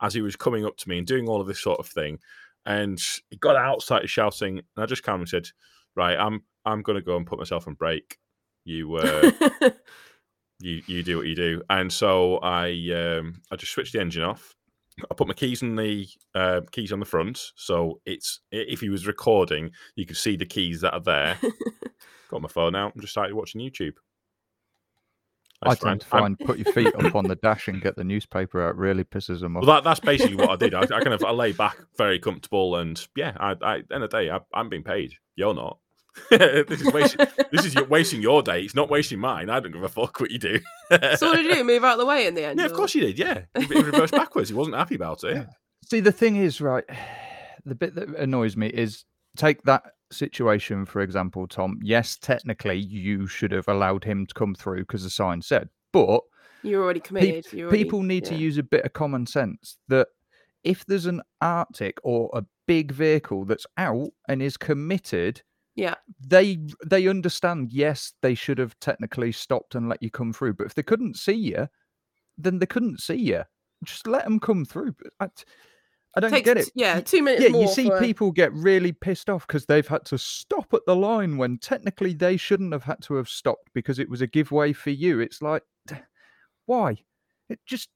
[0.02, 2.20] as he was coming up to me and doing all of this sort of thing.
[2.66, 2.98] And
[3.30, 5.50] he got out, started shouting, and I just calmly said,
[5.94, 8.18] "Right, I'm I'm going to go and put myself on break.
[8.64, 9.32] You." Uh,
[10.60, 11.62] you you do what you do.
[11.70, 14.56] And so I um I just switched the engine off.
[15.00, 18.90] I put my keys in the uh, keys on the front, so it's if he
[18.90, 21.38] was recording, you could see the keys that are there.
[22.30, 23.94] Got my phone out and just started watching YouTube.
[25.62, 28.04] I That's tend to find put your feet up on the dash and get the
[28.04, 29.66] newspaper out really pisses them off.
[29.66, 30.76] well, that, that's basically what I did.
[30.76, 34.10] I, I kind of I lay back, very comfortable, and yeah, I, I end of
[34.12, 35.14] the day, I, I'm being paid.
[35.36, 35.80] You're not.
[36.30, 38.62] this is wasting, this is your- wasting your day.
[38.62, 39.50] It's not wasting mine.
[39.50, 40.60] I don't give a fuck what you do.
[40.92, 40.98] so
[41.30, 41.64] what did you do?
[41.64, 42.60] Move out of the way in the end?
[42.60, 43.18] Yeah, of course you did.
[43.20, 44.50] Yeah, he he reversed backwards.
[44.50, 45.36] He wasn't happy about it.
[45.36, 45.46] Yeah.
[45.86, 46.84] See, the thing is, right,
[47.66, 49.06] the bit that annoys me is
[49.38, 51.80] take that situation, for example, Tom.
[51.82, 56.22] Yes, technically, you should have allowed him to come through because the sign said, but
[56.64, 57.46] You're already committed.
[57.54, 60.08] You're already- people need to use a bit of common sense that
[60.64, 65.42] if there's an artic or a big vehicle that's out and is committed,
[65.78, 65.94] Yeah.
[66.20, 67.72] they they understand.
[67.72, 71.16] Yes, they should have technically stopped and let you come through, but if they couldn't
[71.18, 71.68] see you,
[72.38, 73.44] then they couldn't see you.
[73.86, 74.96] Just let them come through.
[75.20, 75.30] I,
[76.16, 76.72] I don't Takes get it.
[76.74, 77.62] Yeah, two minutes yeah, more.
[77.62, 80.96] you see for people get really pissed off because they've had to stop at the
[80.96, 84.74] line when technically they shouldn't have had to have stopped because it was a giveaway
[84.74, 85.20] for you.
[85.20, 85.62] It's like,
[86.66, 86.98] why?
[87.50, 87.90] It just,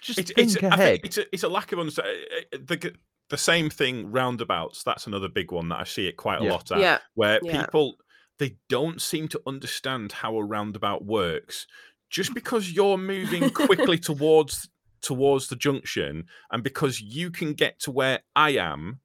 [0.00, 0.78] just It's, think it's, I ahead.
[0.92, 2.14] think it's a, it's a lack of understanding.
[2.30, 2.94] Eh, eh, eh, the,
[3.30, 4.82] the same thing roundabouts.
[4.82, 6.50] That's another big one that I see it quite a Yeah.
[6.52, 6.78] lot at.
[6.80, 6.98] Yeah.
[7.14, 7.62] where Yeah.
[7.62, 7.96] people
[8.38, 11.66] they don't seem to understand how a roundabout works.
[12.10, 14.68] Just because you're moving quickly towards
[15.00, 19.00] towards the junction, and because you can get to where I am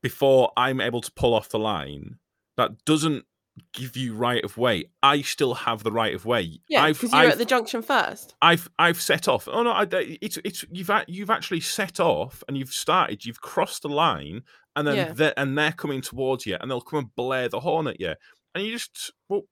[0.00, 2.18] before I'm able to pull off the line,
[2.56, 3.24] that doesn't
[3.72, 4.84] give you right of way.
[5.02, 6.60] I still have the right of way.
[6.68, 8.34] Yeah, because you're I've, at the junction first.
[8.42, 9.48] I've I've set off.
[9.50, 13.24] Oh no, I, uh, it's it's you've you've actually set off and you've started.
[13.24, 14.42] You've crossed the line,
[14.76, 15.12] and then Yeah.
[15.12, 18.14] they're, and they're coming towards you, and they'll come and blare the horn at you,
[18.54, 19.42] and you just well,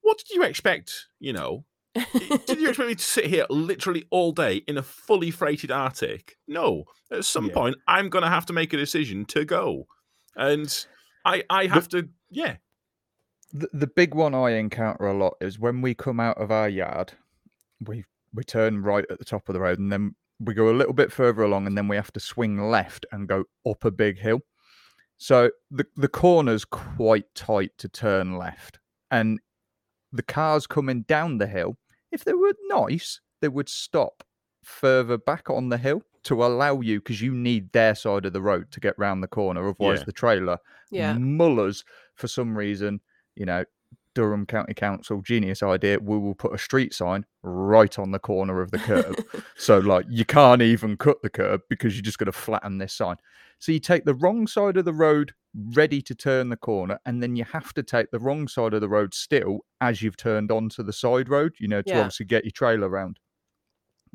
[0.00, 1.06] what did you expect?
[1.20, 5.30] You know, did you expect me to sit here literally all day in a fully
[5.30, 6.36] freighted artic?
[6.48, 6.84] No.
[7.10, 7.54] At some Yeah.
[7.54, 9.86] point, I'm going to have to make a decision to go,
[10.34, 10.86] and
[11.26, 12.56] I I have to yeah
[13.52, 16.68] the, the big one I encounter a lot is when we come out of our
[16.68, 17.12] yard,
[17.86, 20.72] we we turn right at the top of the road, and then we go a
[20.76, 23.90] little bit further along, and then we have to swing left and go up a
[23.90, 24.40] big hill.
[25.18, 28.78] So the the corner's quite tight to turn left,
[29.10, 29.38] and
[30.12, 31.76] the cars coming down the hill,
[32.10, 34.24] if they were nice, they would stop
[34.62, 38.40] further back on the hill to allow you because you need their side of the
[38.42, 39.66] road to get round the corner.
[39.68, 40.04] Otherwise, Yeah.
[40.04, 40.58] the trailer
[40.90, 41.18] Yeah.
[41.18, 41.84] mullers
[42.14, 43.00] for some reason,
[43.36, 43.64] you know,
[44.14, 45.98] Durham County Council, genius idea.
[45.98, 49.16] We will put a street sign right on the corner of the curb.
[49.56, 52.92] so, like, you can't even cut the curb because you're just going to flatten this
[52.92, 53.16] sign.
[53.58, 57.22] So, you take the wrong side of the road ready to turn the corner, and
[57.22, 60.50] then you have to take the wrong side of the road still as you've turned
[60.52, 62.00] onto the side road, you know, to Yeah.
[62.00, 63.18] obviously get your trailer around.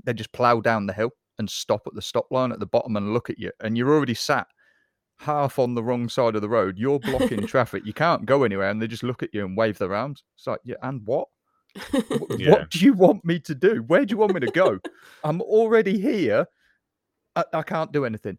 [0.03, 2.95] They just plow down the hill and stop at the stop line at the bottom
[2.97, 4.47] and look at you, and you're already sat
[5.19, 6.77] half on the wrong side of the road.
[6.77, 7.86] You're blocking traffic.
[7.86, 10.23] You can't go anywhere, and they just look at you and wave their arms.
[10.38, 11.27] It's like, yeah, and what?
[12.38, 12.51] Yeah.
[12.51, 13.84] What do you want me to do?
[13.88, 14.80] Where do you want me to go?
[15.23, 16.47] I'm already here.
[17.36, 18.38] I, I can't do anything.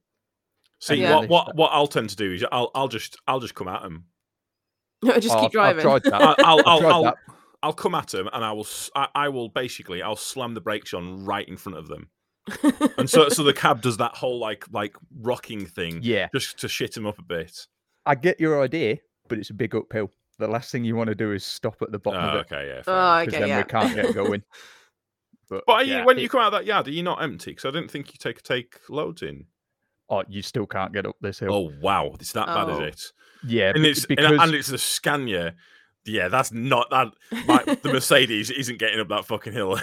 [0.81, 1.17] See Yeah.
[1.17, 3.83] what what what I'll tend to do is I'll I'll just I'll just come at
[3.83, 4.05] them.
[5.03, 5.87] No, just Oh, keep I've- driving.
[5.87, 6.23] I've tried that.
[6.23, 7.17] I'll I'll I've I'll, tried I'll, that.
[7.63, 10.95] I'll come at them and I will I, I will basically I'll slam the brakes
[10.95, 12.09] on right in front of them,
[12.99, 16.69] and so so the cab does that whole like like rocking thing Yeah, just to
[16.69, 17.67] shit him up a bit.
[18.07, 20.11] I get your idea, but it's a big uphill.
[20.39, 22.53] The last thing you want to do is stop at the bottom Oh, of it
[22.53, 22.83] okay, yeah.
[22.83, 23.59] fair oh, okay, then yeah.
[23.59, 24.43] we can't get going.
[25.51, 27.23] But, But are you, when it- you come out of that yard, are you not
[27.23, 27.51] empty?
[27.53, 29.47] Because I didn't think you take take loads in.
[30.11, 31.53] oh, you still can't get up this hill.
[31.53, 32.81] Oh wow, it's that bad, Oh.
[32.85, 33.03] is it?
[33.47, 35.55] yeah, And it's because and, and it's the Scania.
[36.05, 37.09] Yeah, that's not that.
[37.47, 39.79] My, the Mercedes isn't getting up that fucking hill.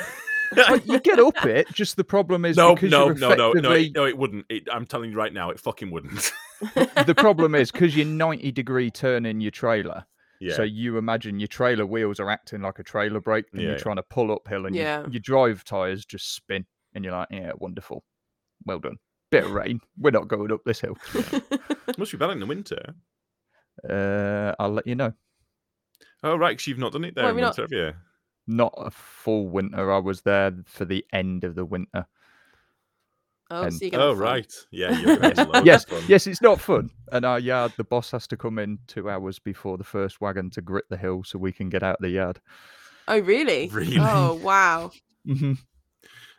[0.53, 1.67] But you get up it.
[1.73, 4.17] Just the problem is no, because no, you're no, no, no, effectively it, no, it
[4.17, 4.45] wouldn't.
[4.49, 6.31] It, I'm telling you right now, it fucking wouldn't.
[7.05, 10.05] the problem is because you're 90 degree turning your trailer.
[10.39, 13.67] yeah, So you imagine your trailer wheels are acting like a trailer brake, and Yeah,
[13.69, 13.83] you're yeah.
[13.83, 15.01] trying to pull uphill, and Yeah.
[15.01, 18.03] your, your drive tires just spin, and you're like, "Yeah, wonderful,
[18.65, 18.97] well done."
[19.31, 19.81] Bit of rain.
[19.97, 20.97] We're not going up this hill.
[21.97, 22.93] must be bad in the winter.
[23.89, 25.11] Uh, I'll let you know.
[26.23, 27.99] Oh right, because you've not done it there Well, in we're not- winter, have you?
[28.47, 29.91] Not a full winter.
[29.91, 32.05] I was there for the end of the winter.
[33.49, 36.03] oh, And- so you Oh right, yeah, you're yes, fun.
[36.07, 36.89] yes, it's not fun.
[37.11, 40.49] And our yard, the boss has to come in two hours before the first wagon
[40.51, 42.39] to grit the hill so we can get out of the yard.
[43.07, 43.67] Oh, really?
[43.69, 43.97] Really?
[43.99, 44.91] Oh, wow.
[45.25, 45.53] hmm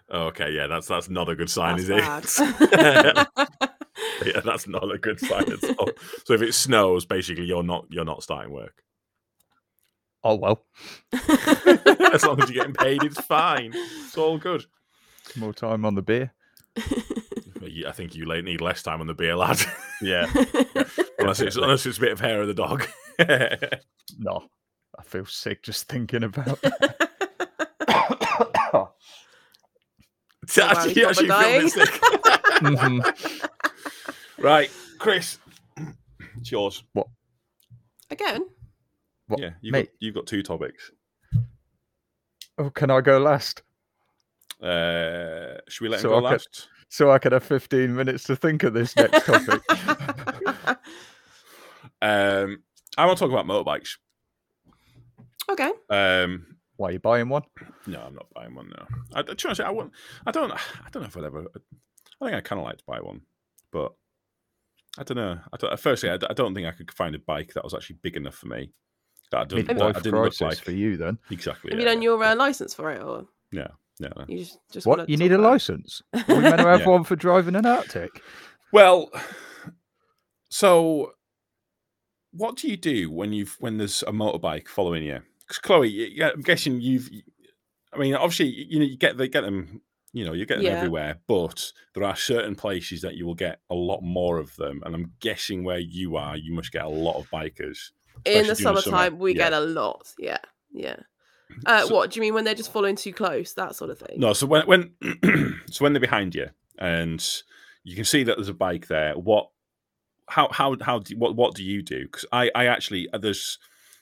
[0.08, 2.68] Oh, okay, yeah, that's that's not a good sign, That's is it?
[4.24, 5.88] yeah, that's not a good sign at all.
[6.24, 8.84] So if it snows, basically, you're not you're not starting work.
[10.28, 10.64] Oh well,
[12.12, 13.70] as long as you're getting paid, it's fine.
[13.74, 14.64] It's all good.
[15.36, 16.32] more time on the beer.
[17.86, 19.60] I think you need less time on the beer, lad.
[20.02, 20.26] Yeah,
[21.20, 22.88] unless it's unless it's a bit of hair of the dog.
[24.18, 24.48] no,
[24.98, 26.60] I feel sick just thinking about.
[26.60, 26.72] To
[28.68, 28.92] wow,
[30.58, 31.68] actually, he's actually feel a bit dying.
[31.68, 32.00] sick.
[32.56, 33.48] Mhm.
[34.38, 35.38] right, Chris,
[36.38, 36.82] it's yours.
[36.94, 37.06] What?
[38.10, 38.46] Again,
[39.28, 39.86] What, yeah, you've mate?
[39.86, 40.90] got, you've got two topics.
[42.58, 43.62] Oh, can I go last?
[44.62, 46.68] Uh, should we let So him go I could- last?
[46.88, 49.60] So I can have 15 minutes to think of this next topic.
[52.02, 52.62] Um,
[52.98, 53.96] I want to talk about motorbikes.
[55.50, 55.70] okay.
[55.90, 57.42] Um, Why are you buying one?
[57.86, 58.86] no, I'm not buying one now.
[59.14, 59.92] I, to be honest, I want.
[60.26, 60.50] I don't.
[60.52, 60.58] I
[60.92, 61.46] don't know if I'd ever.
[62.20, 63.22] I think I kind of like to buy one,
[63.72, 63.92] but
[64.98, 65.38] I don't know.
[65.52, 68.16] I don't, firstly, I don't think I could find a bike that was actually big
[68.16, 68.72] enough for me.
[69.32, 69.78] That I didn't.
[69.78, 71.18] That I didn't look like for you then.
[71.30, 71.70] exactly.
[71.70, 72.08] Have yeah, you done yeah.
[72.10, 73.66] your uh, license for it, or No,
[74.00, 74.08] no.
[74.28, 75.08] you just just What?
[75.08, 75.50] You need a about it?
[75.50, 76.02] license?
[76.14, 76.88] Are we meant to have Yeah.
[76.88, 78.22] one for driving an artic?
[78.72, 79.10] Well,
[80.48, 81.12] so
[82.32, 85.20] what do you do when you've when there's a motorbike following you?
[85.40, 87.08] Because Chloe, yeah, I'm guessing you've.
[87.92, 89.80] I mean, obviously, you know, you get they get them.
[90.12, 90.78] You know, you get them Yeah.
[90.78, 94.80] everywhere, but there are certain places that you will get a lot more of them.
[94.86, 97.90] And I'm guessing where you are, you must get a lot of bikers.
[98.24, 98.80] In the the summer.
[98.80, 99.44] summertime, we Yeah.
[99.44, 100.12] get a lot.
[100.18, 100.38] Yeah,
[100.72, 100.96] yeah.
[101.64, 103.52] Uh, So- what do you mean when they're just following too close?
[103.54, 104.18] That sort of thing.
[104.18, 104.92] No, so when when
[105.70, 106.48] so when they're behind you
[106.78, 107.24] and
[107.84, 109.48] you can see that there's a bike there, what
[110.28, 112.04] how how how do what what do you do?
[112.04, 113.58] Because I I actually uh, there's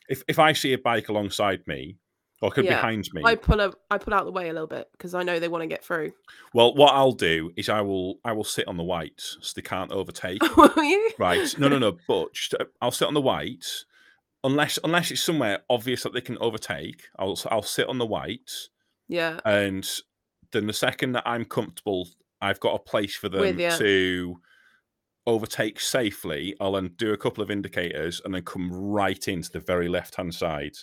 [0.09, 1.99] if if I see a bike alongside me
[2.41, 4.67] or could Yeah, behind me, I pull a, I pull out the way a little
[4.67, 6.13] bit because I know they want to get through.
[6.55, 9.63] well, what I'll do is I will I will sit on the whites so they
[9.63, 10.43] can't overtake.
[10.57, 11.11] Will you?
[11.19, 11.55] right?
[11.59, 11.97] No, no, no.
[12.09, 13.85] But uh, I'll sit on the whites
[14.45, 17.03] unless unless it's somewhere obvious that they can overtake.
[17.19, 18.71] I'll I'll sit on the whites.
[19.09, 19.41] Yeah.
[19.45, 19.87] and
[20.53, 22.09] then the second that I'm comfortable,
[22.41, 24.37] I've got a place for them With to
[25.27, 26.55] overtake safely.
[26.61, 30.15] I'll then do a couple of indicators and then come right into the very left
[30.17, 30.75] hand side.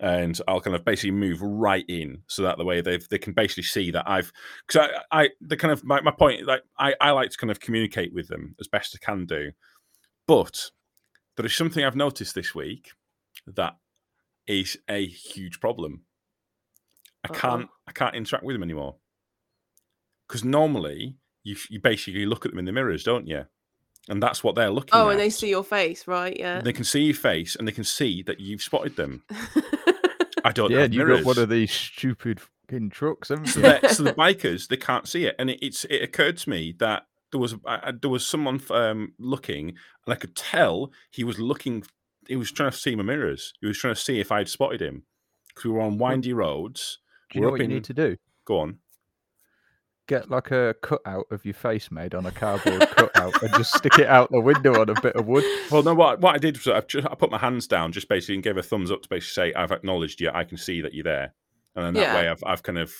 [0.00, 3.32] And I'll kind of basically move right in so that the way they they can
[3.32, 4.32] basically see that I've
[4.66, 7.52] because I, I the kind of my, my point like I, I like to kind
[7.52, 9.52] of communicate with them as best I can do.
[10.26, 10.70] But
[11.36, 12.92] there is something I've noticed this week
[13.46, 13.76] that
[14.46, 16.02] is a huge problem.
[17.24, 17.34] I Uh-oh.
[17.38, 18.96] can't I can't interact with them anymore.
[20.28, 23.46] Because normally you you basically look at them in the mirrors, don't you?
[24.08, 25.12] And that's what they're looking Oh, at.
[25.12, 26.38] and they see your face, right?
[26.38, 26.60] Yeah.
[26.60, 29.22] They can see your face and they can see that you've spotted them.
[30.44, 31.20] I don't yeah, you mirrors.
[31.20, 33.80] got one of these stupid fucking trucks, haven't so, you?
[33.80, 36.72] the, so the bikers they can't see it, and it, it's it occurred to me
[36.80, 41.24] that there was I, I- there was someone um, looking, and I could tell he
[41.24, 41.82] was looking.
[42.28, 43.52] He was trying to see my mirrors.
[43.60, 45.02] He was trying to see if I'd spotted him
[45.48, 47.00] because we were on windy roads.
[47.30, 48.16] Do you know we're what up you in- need to do?
[48.46, 48.78] Go on.
[50.06, 53.98] Get like a cutout of your face made on a cardboard cutout and just stick
[53.98, 55.44] it out the window on a bit of wood.
[55.70, 58.08] Well, no, what what I did was I, just, I put my hands down, just
[58.08, 60.30] basically, and gave a thumbs up to basically say I've acknowledged you.
[60.32, 61.32] I can see that you're there,
[61.74, 62.14] and then that Yeah.
[62.14, 62.92] way I've I've kind of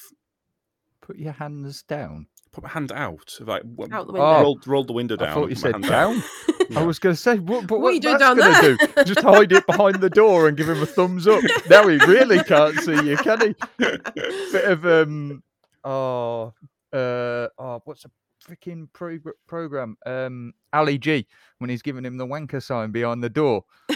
[1.02, 2.26] Put your hands down.
[2.54, 4.42] Put my hand out, like w- Out the Oh, window.
[4.42, 5.28] rolled rolled the window down.
[5.28, 6.22] I thought you said down.
[6.70, 6.80] Yeah.
[6.80, 8.62] I was going to say, what, but What what, are you doing down there?
[8.62, 9.04] do?
[9.04, 11.42] Just hide it behind the door and give him a thumbs up.
[11.68, 13.54] Now he really can't see you, can he?
[13.78, 15.42] Bit of um,
[15.84, 16.54] oh,
[16.90, 18.10] uh, oh, what's a
[18.42, 19.98] freaking pro- program?
[20.06, 21.26] Um, Ali G
[21.58, 23.64] when he's giving him the wanker sign behind the door.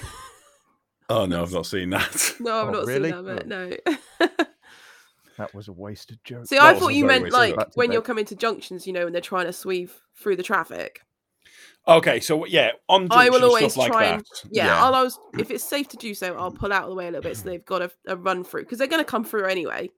[1.10, 2.34] Oh no, I've not seen that.
[2.38, 3.10] No, I've Oh, not really?
[3.12, 3.48] seen that bit.
[3.48, 4.28] No.
[5.38, 6.46] That was a wasted joke.
[6.46, 7.58] See, That I was thought you meant like joke.
[7.58, 10.42] Back when you're coming to junctions, you know, when they're trying to sweep through the
[10.42, 11.00] traffic.
[11.86, 14.14] Okay, so yeah, on I will always stuff like try that.
[14.42, 16.94] and yeah, I'll always if it's safe to do so, I'll pull out of the
[16.96, 19.10] way a little bit so they've got a, a run through because they're going to
[19.10, 19.88] come through anyway.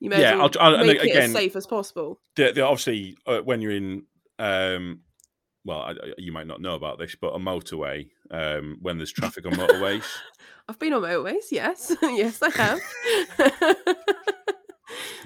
[0.00, 2.20] You may Yeah, as well I'll- I'll- and make it again- as safe as possible.
[2.36, 4.02] the, the, obviously uh, when you're in
[4.38, 5.00] um
[5.64, 9.12] well I, I- you might not know about this but a motorway um when there's
[9.12, 10.04] traffic on motorways
[10.68, 12.80] I've been on motorways, yes, yes, I have.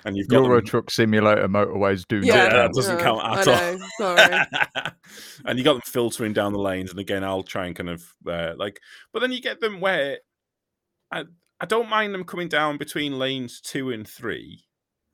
[0.04, 3.48] and you've got Euro them, Truck Simulator motorways do Yeah, that doesn't count I at
[3.48, 4.46] all sorry.
[5.44, 8.04] and you got them filtering down the lanes and again I'll try and kind of
[8.26, 8.80] uh, like
[9.12, 10.18] but then you get them where
[11.10, 11.24] I,
[11.60, 14.64] I don't mind them coming down between lanes two and three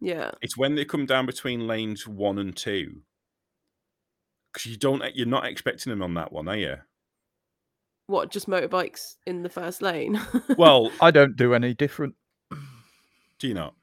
[0.01, 3.03] yeah, it's when they come down between lanes one and two
[4.53, 6.77] because you don't you're not expecting them on that one are you
[8.07, 8.31] what?
[8.31, 10.21] Just motorbikes in the first lane?
[10.59, 12.15] well I don't do any different.
[13.39, 13.75] do you not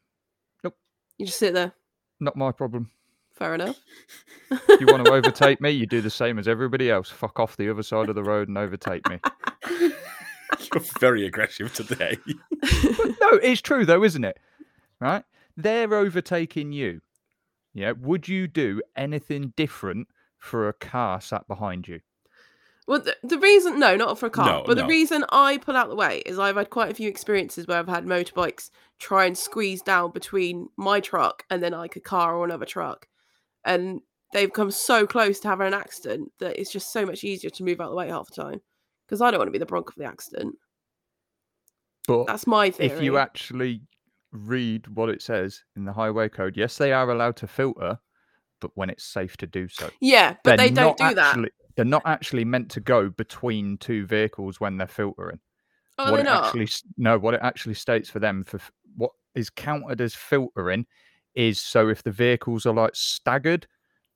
[1.22, 1.72] you just sit there.
[2.20, 2.90] Not my problem.
[3.34, 3.80] Fair enough.
[4.52, 7.10] You want to overtake me, you do the same as everybody else.
[7.10, 9.20] Fuck off the other side of the road and overtake me.
[9.70, 12.18] you're very aggressive today
[13.32, 14.40] no, it's true though, isn't it?
[15.00, 15.24] Right?
[15.58, 17.02] They're overtaking you.
[17.74, 17.92] Yeah.
[17.92, 20.08] Would you do anything different
[20.38, 22.02] for a car sat behind you?
[22.88, 25.78] Well, the, the reason, no, not for a car, No, but the reason I pull
[25.78, 28.70] out the way is I've had quite a few experiences where I've had motorbikes
[29.00, 33.08] try and squeeze down between my truck and then like a car or another truck.
[33.64, 34.02] And
[34.34, 37.64] they've come so close to having an accident that it's just so much easier to
[37.64, 38.62] move out the way half the time
[39.06, 40.56] because I don't want to be the bronc of the accident.
[42.08, 42.90] But That's my theory.
[42.90, 43.82] if you actually
[44.32, 48.00] read what it says in the highway code, yes, they are allowed to filter,
[48.60, 49.90] but when it's safe to do so.
[50.00, 51.38] yeah, but they They're don't not do that.
[51.76, 55.40] They're not actually meant to go between two vehicles when they're filtering.
[55.98, 56.46] Oh, what they're not.
[56.48, 56.68] actually
[56.98, 58.60] no, what it actually states for them for
[58.96, 60.86] what is counted as filtering
[61.36, 63.68] is so if the vehicles are like staggered,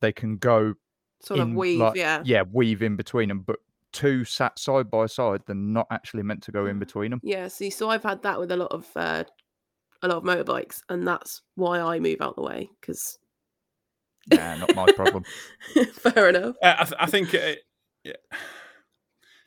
[0.01, 0.73] they can go
[1.21, 2.21] sort of weave, like- yeah.
[2.25, 3.39] yeah weave in between them.
[3.41, 3.57] But
[3.93, 6.79] two sat side by side, they're not actually meant to go in Mm.
[6.79, 7.21] between them.
[7.23, 9.23] Yeah, see, so I've had that with a lot of uh,
[10.01, 13.17] a lot of motorbikes, and that's why I move out the way because
[14.31, 15.23] Nah, not my problem.
[15.93, 16.55] fair enough.
[16.61, 17.53] Uh, I, th- I think, uh,
[18.03, 18.13] yeah,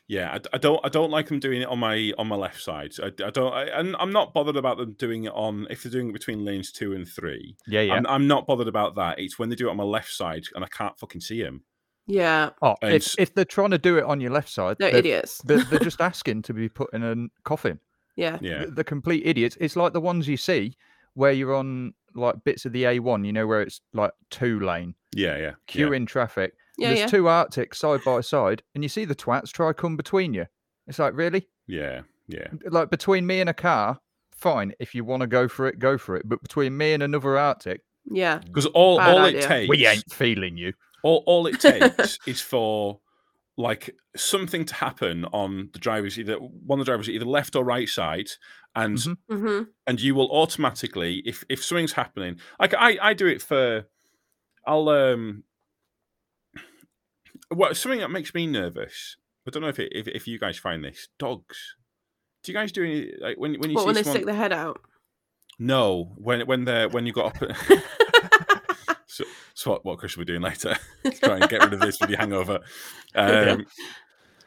[0.06, 0.30] yeah.
[0.34, 2.60] I, d- I don't, I don't like them doing it on my on my left
[2.62, 2.92] side.
[3.02, 6.10] I don't, I, and I'm not bothered about them doing it on if they're doing
[6.10, 7.56] it between lanes two and three.
[7.66, 7.94] Yeah, yeah.
[7.94, 9.18] I'm, I'm not bothered about that.
[9.18, 11.64] It's when they do it on my left side and I can't fucking see him.
[12.06, 14.90] Yeah, Oh, and if, if they're trying to do it on your left side, they're
[14.92, 15.42] they're, idiots.
[15.44, 17.14] they're, they're just asking to be put in a
[17.44, 17.80] coffin.
[18.16, 19.58] Yeah, Yeah, The, the complete idiots.
[19.60, 20.74] It's like the ones you see
[21.12, 24.94] where you're on like bits of the A1, you know, where it's like two lane,
[25.14, 25.52] yeah, yeah.
[25.66, 25.96] queue yeah.
[25.96, 26.52] in traffic.
[26.76, 27.06] yeah, There's yeah.
[27.06, 30.46] two artics side by side, and you see the twats try come between you.
[30.86, 31.48] It's like, really?
[31.66, 32.48] Yeah, yeah.
[32.70, 33.98] Like between me and a car,
[34.32, 34.72] fine.
[34.78, 36.28] If you want to go for it, go for it.
[36.28, 38.38] But between me and another artic, yeah.
[38.38, 39.40] Because all, Bad all idea.
[39.40, 40.72] it takes, we ain't feeling you.
[41.02, 43.00] all, all it takes is for
[43.59, 47.64] like something to happen on the driver's either one of the drivers either left or
[47.64, 48.30] right side,
[48.74, 49.16] and Mhm.
[49.28, 53.86] hmm and you will automatically if if something's happening like i i do it for
[54.66, 55.42] i'll um
[57.50, 60.59] well something that makes me nervous i don't know if it, if, if you guys
[60.59, 61.76] find this dogs
[62.42, 64.34] do you guys do any like when when you What see when they stick their
[64.34, 64.80] head out?
[65.59, 67.50] no when when they're when you got up
[69.09, 70.76] so, so what what chris will be doing later
[71.20, 72.61] try and get rid of this with your hangover
[73.16, 73.66] um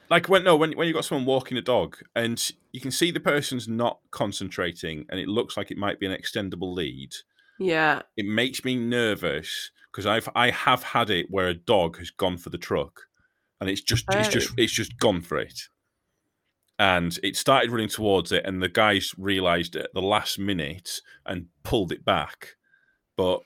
[0.09, 3.11] like when no when when you got someone walking a dog and you can see
[3.11, 7.11] the person's not concentrating and it looks like it might be an extendable lead
[7.59, 12.09] yeah, it makes me nervous because I've I have had it where a dog has
[12.09, 13.01] gone for the truck
[13.59, 14.55] and it's just it's just Oh.
[14.57, 15.59] it's just gone for it.
[16.79, 21.47] And it started running towards it, and the guys realised at the last minute and
[21.63, 22.55] pulled it back.
[23.15, 23.41] But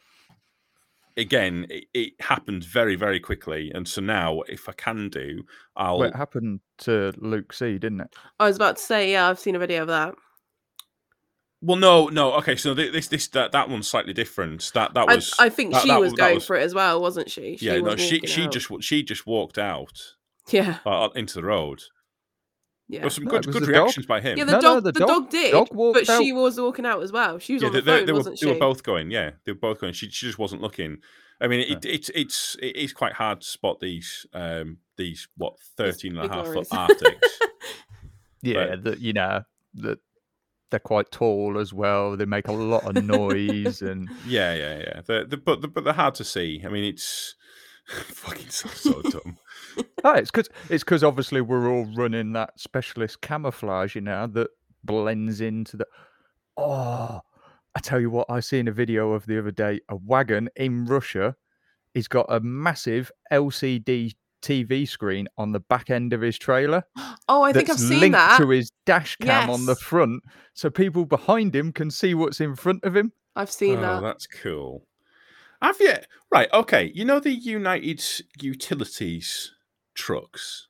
[1.18, 3.72] again, it, it happened very, very quickly.
[3.74, 5.44] And so now, if I can do,
[5.76, 6.00] I'll.
[6.00, 8.16] Well, it happened to Luke C, didn't it?
[8.40, 10.16] I was about to say, yeah, I've seen a video of that.
[11.62, 12.34] Well, no, no.
[12.34, 14.72] Okay, so thi- this, this, that, that one's slightly different.
[14.74, 15.34] That, that was.
[15.40, 17.58] I think that- she that was that going for it as well, wasn't she?
[17.60, 18.52] yeah, no, she, she out.
[18.52, 20.00] just, she just walked out
[20.52, 21.82] yeah, uh, into the road.
[22.88, 23.00] Yeah.
[23.00, 23.70] There were some No, good, good the dog.
[23.70, 24.38] reactions by him.
[24.38, 26.60] Yeah, the No, no, dog, the the, dog- dog, did, dog walked but she was
[26.60, 27.40] walking out as well.
[27.40, 28.54] She was Yeah, on they, the they- phone, they were, wasn't they she?
[28.54, 29.10] were both going.
[29.12, 29.94] Yeah, they were both going.
[29.94, 30.98] She, she just wasn't looking.
[31.42, 35.60] I mean, it, it's it's it is quite hard to spot these um these what
[35.78, 36.72] 13 and a half foot lorries.
[36.72, 37.40] Artics.
[38.42, 39.42] Yeah, that you know
[39.76, 39.98] that
[40.70, 42.16] they're quite tall as well.
[42.16, 45.02] They make a lot of noise, and yeah, yeah, yeah.
[45.06, 46.62] They're, they're, but but they're hard to see.
[46.64, 47.36] I mean, it's
[47.88, 49.38] fucking so, so dumb.
[50.04, 54.50] Oh, it's because it's because obviously we're all running that specialist camouflage, you know, that
[54.84, 55.88] blends into the.
[56.58, 57.22] Oh,
[57.76, 59.82] I tell you what, I seen a video of the other day.
[59.90, 61.36] A wagon in Russia,
[61.94, 66.84] he's got a massive LCD TV screen on the back end of his trailer.
[67.28, 68.38] Oh, I think I've seen linked that.
[68.38, 70.22] to his dash cam on the front,
[70.54, 73.14] so people behind him can see what's in front of him.
[73.36, 74.02] I've seen oh, that.
[74.02, 74.86] that's cool.
[75.60, 75.96] Have you?
[76.30, 76.48] Right.
[76.54, 76.92] Okay.
[76.94, 78.04] You know the United
[78.40, 79.55] Utilities
[79.96, 80.68] trucks,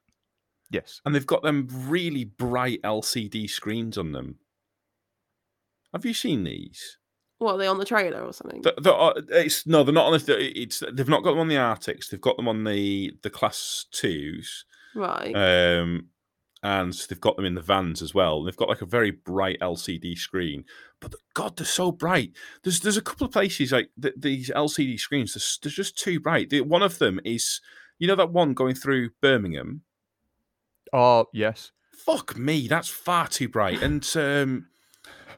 [0.72, 1.02] Yes.
[1.06, 4.40] and they've got them really bright LCD screens on them.
[5.94, 6.98] Have you seen these?
[7.38, 8.62] What are they on the trailer or something?
[8.62, 10.62] The, the, uh, it's no, they're not on the.
[10.62, 12.10] It's they've not got them on the artics.
[12.10, 14.66] They've got them on the the class twos,
[14.96, 15.34] right.
[15.36, 16.08] um,
[16.64, 18.44] and they've got them in the vans as well.
[18.44, 20.64] They've got like a very bright LCD screen,
[21.02, 22.32] but the- God, they're so bright.
[22.64, 25.34] There's there's a couple of places like th- these LCD screens.
[25.34, 26.50] They're, they're just too bright.
[26.50, 27.60] The, one of them is,
[28.00, 29.82] you know, that one going through Birmingham.
[30.94, 31.72] Oh, yes.
[31.94, 33.82] Fuck me, that's far too bright.
[33.82, 34.68] And um,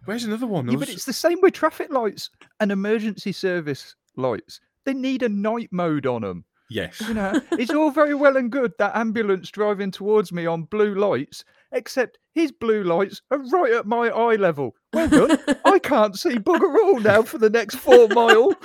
[0.05, 0.70] where's another one?
[0.70, 2.30] Yeah, but it's the same with traffic lights
[2.60, 4.60] and emergency service lights.
[4.86, 6.45] They need a night mode on them.
[6.70, 6.99] yes.
[7.01, 10.95] You know, it's all very well and good that ambulance driving towards me on blue
[10.95, 14.76] lights, except his blue lights are right at my eye level.
[14.93, 15.39] Well done.
[15.65, 18.53] I can't see bugger all now for the next four mile.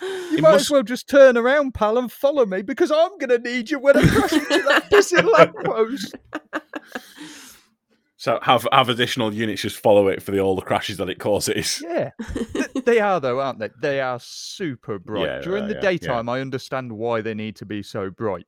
[0.00, 3.16] You It might must- as well just turn around, pal, and follow me because I'm
[3.18, 6.14] going to need you when I crash into that pissing lamppost.
[8.16, 11.18] So have have additional units just follow it for the all the crashes that it
[11.20, 11.82] causes.
[11.84, 12.10] Yeah,
[12.52, 13.70] Th- they are though, aren't they?
[13.80, 15.24] They are super bright.
[15.26, 15.90] Yeah, During uh, the yeah, yeah.
[15.90, 18.46] daytime, I understand why they need to be so bright.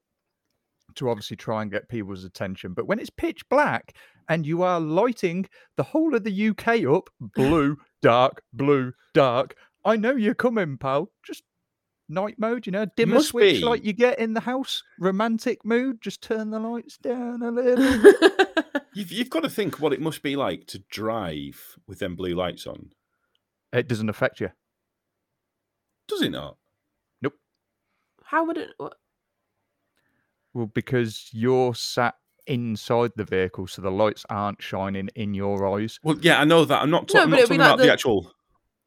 [0.97, 2.72] To obviously try and get people's attention.
[2.74, 3.95] But when it's pitch black
[4.28, 9.97] and you are lighting the whole of the UK up blue, dark, blue, dark, I
[9.97, 11.11] know you're coming, pal.
[11.24, 11.43] Just
[12.09, 13.64] night mode, you know, dimmer Must switch be.
[13.64, 16.01] like you get in the house, romantic mood.
[16.03, 18.12] Just turn the lights down a little.
[18.93, 22.34] You've, you've got to think what it must be like to drive with them blue
[22.34, 22.91] lights on.
[23.72, 24.51] it doesn't affect you.
[26.09, 26.57] Does it not?
[27.22, 27.34] Nope.
[28.24, 28.70] How would it?
[28.78, 28.95] What?
[30.55, 32.15] Well, because you're sat
[32.47, 36.01] inside the vehicle, so the lights aren't shining in your eyes.
[36.03, 36.83] Well, yeah, I know that.
[36.83, 38.33] I'm not, ta- No, I'm not talking like about the, the- actual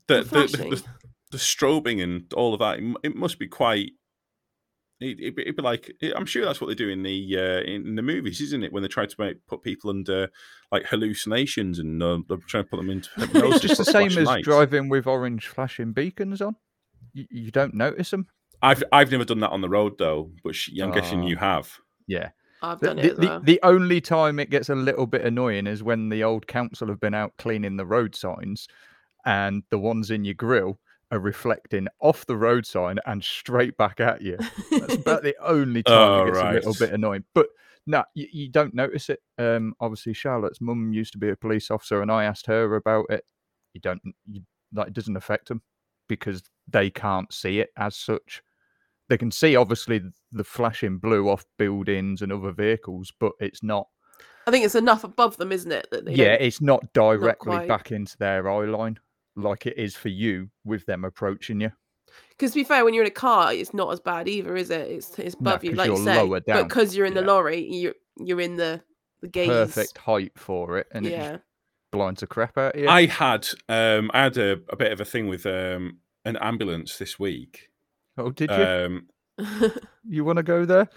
[0.07, 0.83] the the the, the, the,
[1.31, 2.79] the strobing and all of that.
[2.79, 3.91] It, it must be quite.
[4.99, 7.61] It, it'd, be, it'd be like I'm sure that's what they do in the uh,
[7.69, 8.71] in the movies, isn't it?
[8.73, 10.29] When they try to make, put people under
[10.71, 13.61] like hallucinations and uh, they're trying to put them into hypnosis.
[13.61, 14.43] just the same as lights.
[14.45, 16.55] driving with orange flashing beacons on.
[17.13, 18.27] You, you don't notice them.
[18.63, 21.27] I've I've never done that on the road though, but sh- I'm guessing Ah.
[21.27, 21.77] you have.
[22.07, 22.29] Yeah.
[22.61, 25.21] I've The, done the, it as the, the only time it gets a little bit
[25.25, 28.67] annoying is when the old council have been out cleaning the road signs
[29.25, 30.79] and the ones in your grill
[31.11, 34.37] are reflecting off the road sign and straight back at you.
[34.71, 37.25] That's about the only time Oh, it gets a little bit annoying.
[37.35, 37.47] But
[37.85, 39.19] no, you, you don't notice it.
[39.37, 43.05] Um, obviously, Charlotte's mum used to be a police officer, and I asked her about
[43.09, 43.25] it.
[43.73, 44.01] You don't,
[44.31, 44.41] you,
[44.73, 45.61] like, it doesn't affect them
[46.07, 48.41] because they can't see it as such.
[49.13, 50.01] They can see obviously
[50.31, 53.87] the flashing blue off buildings and other vehicles, but it's not.
[54.47, 55.87] I think it's enough above them, isn't it?
[55.91, 57.67] That Yeah, it's not directly quite.
[57.67, 58.97] back into their eye line
[59.35, 61.71] like it is for you with them approaching you.
[62.29, 64.71] Because to be fair, when you're in a car, it's not as bad either, is
[64.71, 64.89] it?
[64.89, 66.15] It's it's No, above you, 'cause like you you're say.
[66.15, 68.81] lower But because you're in the lorry, you're you're in the
[69.21, 69.47] the gaze.
[69.47, 71.31] Perfect height for it, and it yeah.
[71.33, 71.43] just
[71.91, 72.89] blinds the crap out of you.
[72.89, 76.97] I had um I had a, a bit of a thing with um an ambulance
[76.97, 77.69] this week.
[78.17, 78.55] Oh, did you?
[78.55, 79.07] Um
[80.07, 80.89] you want to go there?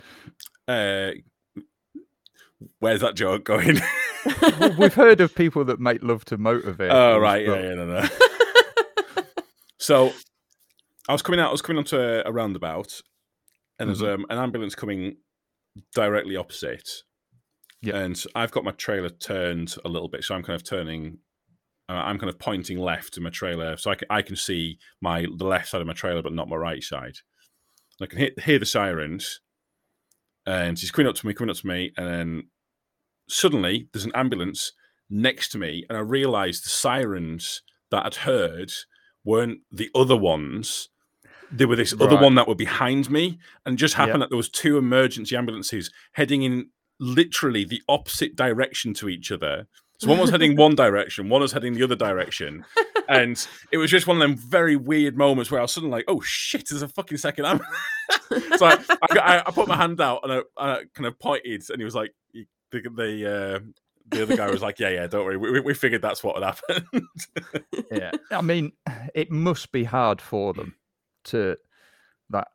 [0.69, 1.13] uh
[2.81, 3.79] where's that joke going?
[4.43, 6.99] well, we've heard of people that make love to motor vehicles.
[6.99, 8.09] oh right, yeah, but yeah, no, no.
[9.79, 10.13] So
[11.09, 13.03] I was coming out, I was coming onto a, a roundabout,
[13.79, 15.19] and there's um, an ambulance coming
[15.95, 16.89] directly opposite.
[17.83, 17.97] Yeah.
[17.99, 21.19] And I've got my trailer turned a little bit, so I'm kind of turning.
[21.89, 24.79] Uh, I'm kind of pointing left to my trailer, so I can I can see
[25.01, 27.19] my the left side of my trailer, but not my right side.
[28.01, 29.41] I can hear, hear the sirens,
[30.45, 32.43] and she's coming up to me, coming up to me, and then
[33.29, 34.73] suddenly there's an ambulance
[35.09, 38.73] next to me, and I realise the sirens that I'd heard
[39.25, 40.89] weren't the other ones.
[41.53, 44.25] They were this other one that were behind me, and just happened Yeah.
[44.25, 49.69] that there was two emergency ambulances heading in literally the opposite direction to each other.
[49.99, 52.65] So one was heading one direction, one was heading the other direction,
[53.09, 56.05] and it was just one of them very weird moments where I was suddenly like,
[56.07, 57.77] "Oh shit, there's a fucking second ambulance!"
[58.59, 58.79] so I,
[59.11, 61.95] I, I, put my hand out and I, I kind of pointed, and he was
[61.95, 63.59] like, the the, uh,
[64.09, 66.43] the other guy was like, "Yeah, yeah, don't worry, we, we- we figured that's what
[66.43, 67.07] had happened."
[67.91, 68.73] yeah, I mean,
[69.15, 70.75] it must be hard for them
[71.25, 71.57] to
[72.31, 72.49] that.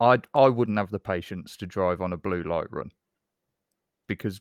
[0.00, 2.90] I I wouldn't have the patience to drive on a blue light run
[4.08, 4.40] because,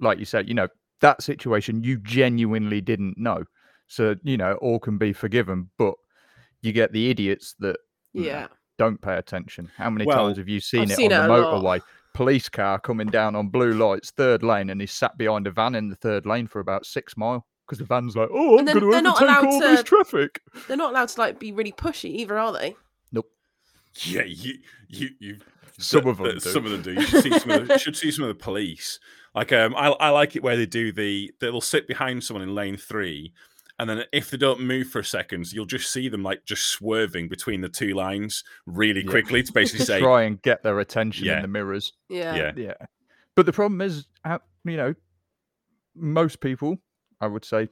[0.00, 0.68] like you said, you know
[1.04, 3.44] that situation you genuinely didn't know,
[3.86, 5.94] so you know all can be forgiven, but
[6.62, 7.76] you get the idiots that
[8.14, 8.46] yeah.
[8.78, 9.70] don't pay attention.
[9.76, 11.62] How many Well, times have you seen it seen on it the a lot.
[11.62, 11.80] motorway?
[12.14, 15.74] Police car coming down on blue lights, third lane, and he's sat behind a van
[15.74, 18.68] in the third lane for about six mile because the van's like, "Oh, I'm And
[18.68, 21.38] then going to they're not overtake allowed all this traffic." They're not allowed to like
[21.38, 22.76] be really pushy either, are they?
[23.12, 23.28] Nope.
[24.04, 24.54] Yeah, you
[24.88, 25.38] you you.
[25.78, 26.34] Some of them.
[26.34, 26.40] do.
[26.40, 26.92] Some of them do.
[26.94, 28.98] You should see some of the, should see some of the police.
[29.34, 32.54] Like um, I I like it where they do the they'll sit behind someone in
[32.54, 33.32] lane three,
[33.80, 36.66] and then if they don't move for a second, you'll just see them like just
[36.68, 39.10] swerving between the two lines really Yeah.
[39.10, 41.36] quickly to basically say, Try and get their attention Yeah.
[41.36, 41.92] in the mirrors.
[42.08, 42.36] Yeah.
[42.36, 42.74] yeah, Yeah,
[43.34, 44.94] but the problem is, how- you know,
[45.96, 46.78] most people,
[47.20, 47.68] I would say,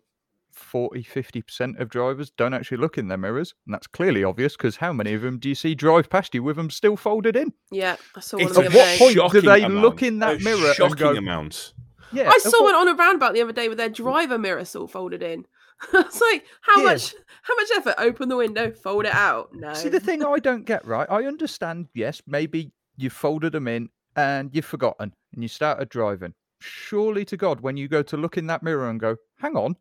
[0.52, 4.76] 40 50% of drivers don't actually look in their mirrors, and that's clearly obvious because
[4.76, 7.52] how many of them do you see drive past you with them still folded in?
[7.70, 7.96] Yeah.
[8.16, 8.96] I saw one at the what day.
[8.98, 11.72] point do they amount, look in that a mirror and Shocking go, amount.
[12.12, 14.64] Yeah, I saw what- one on a roundabout the other day with their driver mirror
[14.64, 15.46] still folded in.
[15.94, 16.84] it's like how Yeah.
[16.84, 17.94] much how much effort?
[17.98, 19.50] Open the window, fold it out.
[19.54, 19.72] No.
[19.74, 23.88] See, the thing I don't get right, I understand, yes, maybe you folded them in
[24.14, 26.34] and you've forgotten and you started driving.
[26.60, 29.74] Surely to God, when you go to look in that mirror and go, hang on,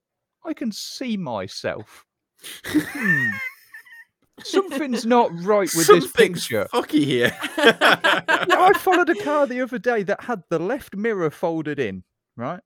[0.46, 2.06] I can see myself.
[2.66, 3.30] Hmm.
[4.44, 6.68] Something's not right with this Something's picture.
[6.74, 7.36] fucky here.
[8.48, 12.04] Yeah, I followed a car the other day that had the left mirror folded in,
[12.36, 12.60] right?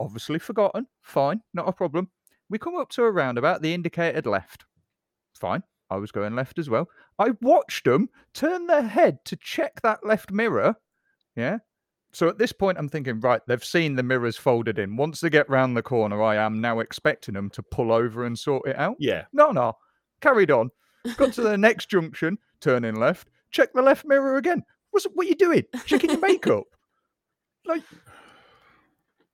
[0.00, 0.86] Obviously forgotten.
[1.02, 2.08] Fine, not a problem.
[2.48, 4.64] We come up to a roundabout, the indicated left.
[5.34, 5.64] Fine.
[5.90, 6.88] I was going left as well.
[7.18, 10.76] I watched them turn their head to check that left mirror.
[11.36, 11.58] Yeah.
[12.16, 14.96] So at this point, I'm thinking, right, they've seen the mirrors folded in.
[14.96, 18.38] Once they get round the corner, I am now expecting them to pull over and
[18.38, 18.96] sort it out.
[18.98, 19.26] Yeah.
[19.34, 19.74] No, no.
[20.22, 20.70] Carried on.
[21.18, 24.62] Got to the next junction, turning left, check the left mirror again.
[24.92, 25.64] What's what are you doing?
[25.84, 26.64] Checking your makeup?
[27.66, 27.82] Like,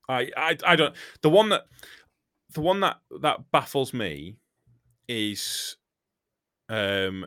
[0.09, 1.67] I, I I don't the one that
[2.53, 4.39] the one that that baffles me
[5.07, 5.77] is
[6.69, 7.27] um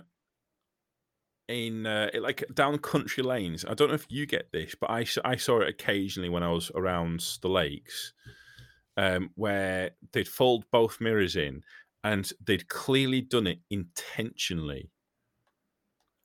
[1.47, 3.65] in uh, like down country lanes.
[3.65, 6.49] I don't know if you get this, but I, I saw it occasionally when I
[6.49, 8.13] was around the lakes,
[8.97, 11.61] um, where they'd fold both mirrors in,
[12.03, 14.89] and they'd clearly done it intentionally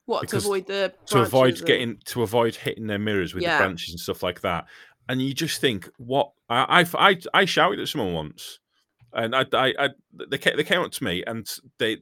[0.07, 3.59] What to avoid the to avoid and- getting to avoid hitting their mirrors with Yeah.
[3.59, 4.67] the branches and stuff like that.
[5.09, 6.33] And you just think, what?
[6.49, 8.61] I I I, I shouted at someone once,
[9.13, 9.89] and I I, I
[10.31, 11.47] they they came up to me and
[11.79, 11.99] they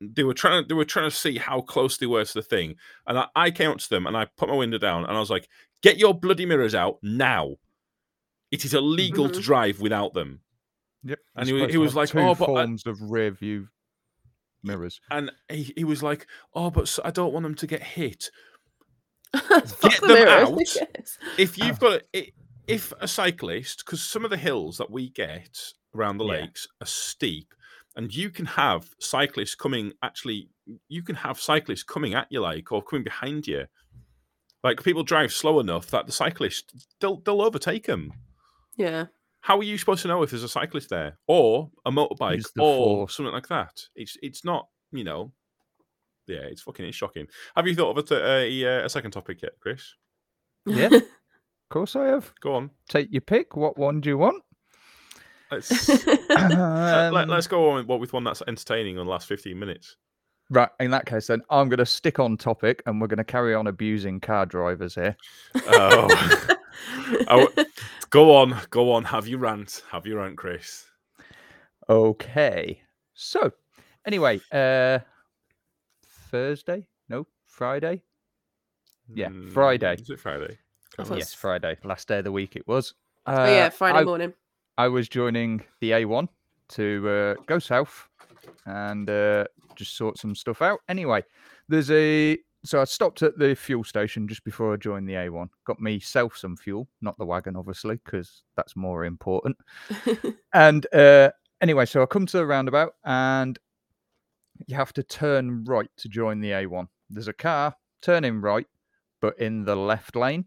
[0.00, 2.42] they were trying to they were trying to see how close they were to the
[2.42, 2.76] thing,
[3.06, 5.20] and I, I came up to them and I put my window down and I
[5.20, 5.48] was like,
[5.82, 7.56] "Get your bloody mirrors out now!
[8.50, 9.42] It is illegal to Mhm.
[9.42, 10.40] drive without them."
[11.04, 11.18] yep.
[11.36, 13.68] And he he was like, two "Oh, but I- forms of rear view
[14.62, 15.00] mirrors.
[15.10, 18.30] And he, he was like, "Oh, but I don't want them to get hit."
[19.34, 20.88] Get the them mirrors, out.
[21.38, 22.32] if you've got a,
[22.66, 25.58] if a cyclist because some of the hills that we get
[25.94, 26.32] around the Yeah.
[26.40, 27.52] lakes are steep
[27.98, 30.48] and you can have cyclists coming actually
[30.88, 33.66] you can have cyclists coming at you like or coming behind you
[34.64, 38.12] like people drive slow enough that the cyclist they'll, they'll overtake them
[38.76, 39.06] Yeah.
[39.42, 43.06] how are you supposed to know if there's a cyclist there or a motorbike or
[43.06, 43.16] force.
[43.16, 45.32] something like that it's it's not you know
[46.26, 47.26] yeah it's fucking it's shocking
[47.56, 49.94] have you thought of a, t- a, uh, a second topic yet chris
[50.66, 50.86] Yeah.
[50.94, 51.02] Of
[51.70, 52.32] course, I have.
[52.40, 53.54] go on Take your pick.
[53.56, 54.42] What one do you want?
[55.50, 59.26] Let's Uh, let, Um, us go on with, with one that's entertaining on the last
[59.28, 59.96] 15 minutes.
[60.50, 60.70] Right.
[60.80, 63.54] In that case, then I'm going to stick on topic, and we're going to carry
[63.54, 65.16] on abusing car drivers here.
[65.66, 66.54] Oh.
[67.26, 67.48] Oh,
[68.10, 69.02] go on, go on.
[69.02, 69.82] Have your rant?
[69.90, 70.84] Have your rant, Chris?
[71.88, 72.80] Okay.
[73.14, 73.50] So,
[74.06, 75.00] anyway, uh
[76.30, 76.86] Thursday?
[77.08, 78.02] No, Friday.
[79.12, 79.94] Yeah, Mm, Friday.
[79.94, 80.44] Is it Friday?
[80.44, 80.58] I Can't
[80.96, 81.18] thought remember.
[81.18, 81.76] Yes, Friday.
[81.82, 82.94] Last day of the week it was.
[83.26, 84.32] Uh, oh yeah, Friday I, morning.
[84.78, 86.28] I was joining the A1
[86.70, 88.08] to uh, go south
[88.64, 90.78] and uh, just sort some stuff out.
[90.88, 91.24] Anyway,
[91.68, 95.48] there's a so I stopped at the fuel station just before I joined the A1.
[95.64, 99.56] Got myself some fuel, not the wagon, obviously, because that's more important.
[100.54, 103.58] And uh, anyway, so I come to the roundabout and
[104.66, 106.86] you have to turn right to join the A1.
[107.10, 108.66] There's a car turning right,
[109.20, 110.46] but in the left lane.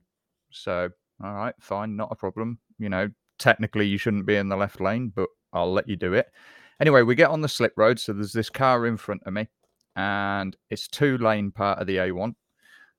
[0.52, 0.90] So,
[1.24, 2.60] all right, fine, not a problem.
[2.80, 3.10] You know,
[3.42, 6.28] technically you shouldn't be in the left lane, but I'll let you do it.
[6.80, 8.00] Anyway, we get on the slip road.
[8.00, 9.50] So there's this car in front of me,
[9.96, 12.34] and it's two lane part of the A1.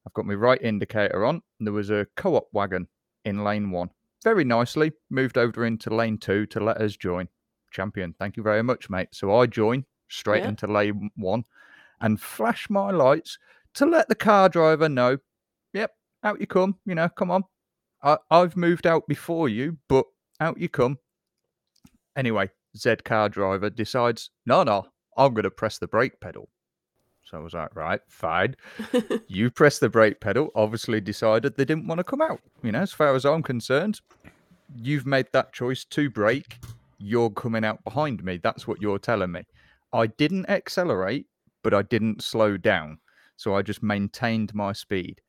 [0.06, 1.40] I've got my right indicator on.
[1.58, 2.88] And there was a co op wagon
[3.24, 3.90] in lane one.
[4.24, 7.28] Very nicely moved over into lane two to let us join.
[7.70, 9.08] Champion, thank you very much, mate.
[9.12, 10.50] So I join straight Yeah.
[10.50, 11.44] into lane one
[12.00, 13.38] and flash my lights
[13.74, 15.18] to let the car driver know,
[15.72, 16.78] yep, out you come.
[16.84, 17.44] You know, come on.
[18.02, 20.04] I, I've moved out before you, but
[20.42, 20.98] out you come.
[22.16, 24.86] Anyway, Z car driver decides, no, no,
[25.16, 26.48] I'm going to press the brake pedal.
[27.24, 28.56] So I was like, right, fine.
[29.28, 32.40] you press the brake pedal, obviously decided they didn't want to come out.
[32.62, 34.00] You know, as far as I'm concerned,
[34.76, 36.58] you've made that choice to brake.
[36.98, 38.38] You're coming out behind me.
[38.42, 39.44] That's what you're telling me.
[39.92, 41.26] I didn't accelerate,
[41.62, 42.98] but I didn't slow down.
[43.36, 45.20] So I just maintained my speed.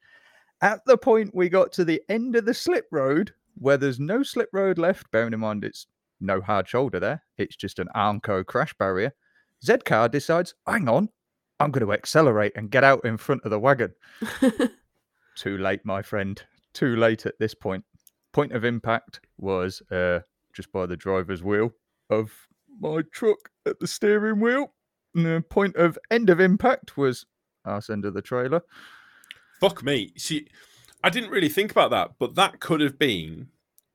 [0.62, 4.24] At the point we got to the end of the slip road, where there's no
[4.24, 5.88] slip road left, bearing in mind it's
[6.20, 9.14] no hard shoulder there, it's just an Armco crash barrier.
[9.64, 11.10] Z car decides, hang on,
[11.60, 13.94] I'm going to accelerate and get out in front of the wagon.
[15.36, 16.42] Too late, my friend.
[16.74, 17.86] Too late at this point.
[18.34, 20.20] Point of impact was uh,
[20.54, 21.72] just by the driver's wheel
[22.10, 22.32] of
[22.80, 24.74] my truck at the steering wheel.
[25.16, 27.26] And the point of end of impact was
[27.66, 28.62] arse end of the trailer.
[29.60, 30.12] Fuck me.
[30.18, 30.48] See,
[31.04, 33.50] I didn't really think about that, but that could have been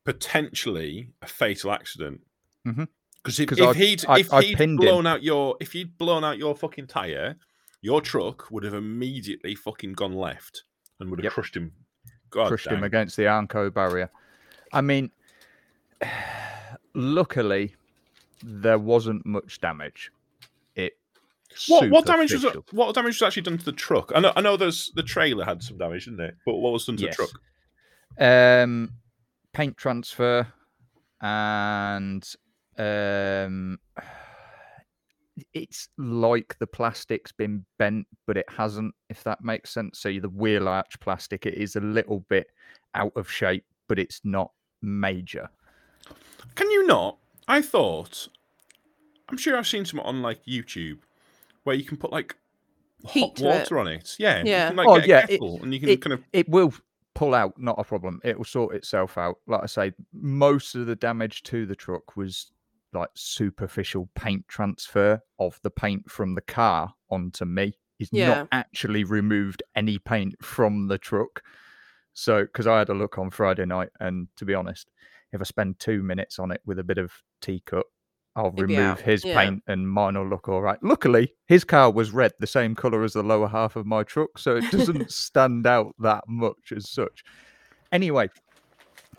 [0.04, 2.20] potentially a fatal accident.
[2.66, 2.84] Mm-hmm.
[3.22, 4.86] Because if, 'Cause if I- he'd I- if I he'd pinned him.
[4.86, 7.36] blown out your if he'd blown out your fucking tire,
[7.80, 10.64] your truck would have immediately fucking gone left
[11.00, 11.32] and would have Yep.
[11.32, 11.72] crushed him.
[12.30, 14.11] God crushed him against the Armco barrier.
[14.72, 15.11] I mean,
[16.94, 17.74] luckily,
[18.42, 20.11] there wasn't much damage.
[21.68, 24.12] What what damage was what damage was actually done to the truck?
[24.14, 26.34] I know I know there's the trailer had some damage, didn't it?
[26.44, 27.16] But what was done to Yes.
[27.16, 27.40] the truck?
[28.20, 28.92] Um,
[29.53, 30.46] paint transfer
[31.20, 32.28] and
[32.76, 33.78] um,
[35.55, 38.94] it's like the plastic's been bent, but it hasn't.
[39.09, 40.01] If that makes sense.
[40.01, 42.49] So the wheel arch plastic, it is a little bit
[42.94, 44.51] out of shape, but it's not
[44.82, 45.49] major.
[46.55, 47.18] Can you not?
[47.46, 48.28] I thought.
[49.28, 50.99] I'm sure I've seen some on like YouTube
[51.68, 52.34] where you can put like
[53.08, 53.48] Heat hot to it.
[53.60, 54.16] water on it.
[54.18, 54.42] Yeah.
[54.44, 54.64] Yeah.
[54.64, 56.24] You can, like, Oh, get a yeah, it- and you can it- kind of.
[56.32, 56.74] It will
[57.14, 58.20] pull out, not a problem.
[58.24, 59.36] It will sort itself out.
[59.46, 62.52] Like I say, most of the damage to the truck was
[62.92, 67.78] like superficial paint transfer of the paint from the car onto me.
[67.98, 68.28] He's Yeah.
[68.28, 71.42] not actually removed any paint from the truck.
[72.14, 74.90] So, because I had a look on Friday night, and to be honest,
[75.32, 77.86] if I spend two minutes on it with a bit of T-Cut,
[78.36, 79.36] I'll remove his yeah.
[79.36, 80.78] paint and mine will look all right.
[80.82, 84.38] Luckily, his car was red, the same color as the lower half of my truck,
[84.38, 87.24] so it doesn't stand out that much as such.
[87.90, 88.28] Anyway,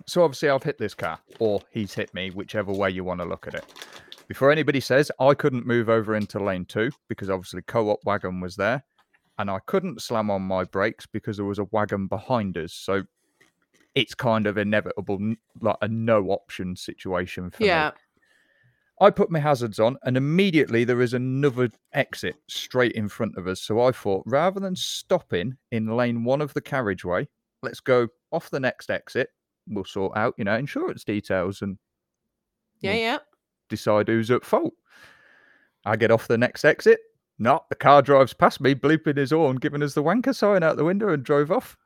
[0.06, 3.26] so obviously I've hit this car, or he's hit me, whichever way you want to
[3.26, 3.66] look at it.
[4.28, 8.56] Before anybody says, I couldn't move over into lane two because obviously co-op wagon was
[8.56, 8.84] there,
[9.38, 12.74] and I couldn't slam on my brakes because there was a wagon behind us.
[12.74, 13.04] So
[13.96, 17.98] it's kind of inevitable, like a no option situation for me.
[19.02, 23.48] I put my hazards on, and immediately there is another exit straight in front of
[23.48, 23.62] us.
[23.62, 27.28] So I thought, rather than stopping in lane one of the carriageway,
[27.64, 29.30] let's go off the next exit.
[29.68, 31.78] We'll sort out, you know, insurance details and
[32.82, 32.92] Yeah.
[32.92, 33.18] Well, Yeah.
[33.70, 34.74] decide who's at fault.
[35.86, 37.00] I get off the next exit.
[37.38, 40.76] No, the car drives past me, bleeping his horn, giving us the wanker sign out
[40.76, 41.78] the window, and drove off.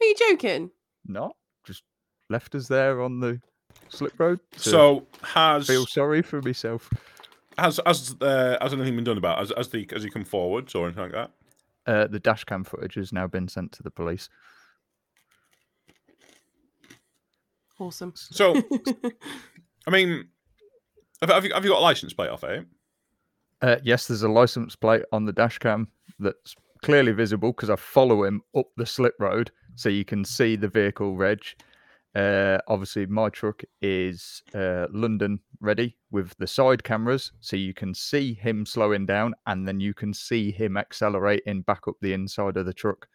[0.00, 0.70] Are you joking?
[1.04, 1.32] No,
[1.64, 1.82] just
[2.30, 3.40] left us there on the
[3.88, 4.40] slip road.
[4.52, 6.90] to So has feel sorry for myself.
[7.56, 10.74] has has uh, has anything been done about as as the as he come forwards
[10.74, 11.30] or anything like that?
[11.86, 14.28] Uh, the dash cam footage has now been sent to the police.
[17.78, 18.12] Awesome.
[18.14, 18.54] So
[19.86, 20.28] I mean,
[21.20, 22.66] have, have you have you got a license plate off it?
[23.60, 27.76] Uh, yes, there's a license plate on the dash cam that's clearly visible because I
[27.76, 31.40] follow him up the slip road so you can see the vehicle reg.
[32.14, 37.94] Uh, obviously, my truck is uh, London ready with the side cameras so you can
[37.94, 42.56] see him slowing down and then you can see him accelerating back up the inside
[42.56, 43.06] of the truck.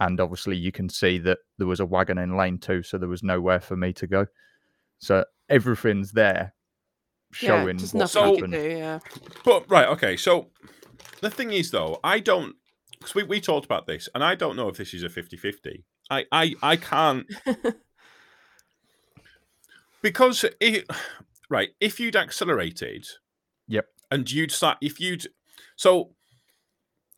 [0.00, 3.08] And obviously, you can see that there was a wagon in lane two, so there
[3.08, 4.26] was nowhere for me to go.
[4.98, 6.54] So everything's there
[7.32, 8.52] showing Just what's nothing you happened.
[8.54, 8.76] can do.
[8.76, 8.98] Yeah.
[9.44, 10.16] But right, okay.
[10.16, 10.48] So
[11.20, 12.56] the thing is, though, I don't.
[12.92, 15.84] Because we, we talked about this, and I don't know if this is a 50-50.
[16.10, 17.26] I I I can't
[20.02, 20.86] because it
[21.48, 21.70] right.
[21.80, 23.06] If you'd accelerated,
[23.68, 23.86] Yep.
[24.10, 25.26] and you'd start if you'd
[25.76, 26.14] so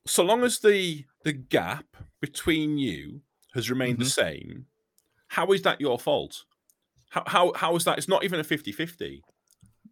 [0.07, 1.87] so long as the the gap
[2.21, 3.23] between you
[3.55, 4.11] has remained the mm-hmm.
[4.11, 4.67] same,
[5.29, 6.45] how is that your fault?
[7.11, 7.99] How how how is that?
[7.99, 9.21] It's not even a 50-50.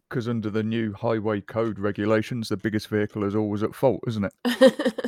[0.09, 4.25] because under the new highway code regulations, the biggest vehicle is always at fault, isn't
[4.25, 4.33] it?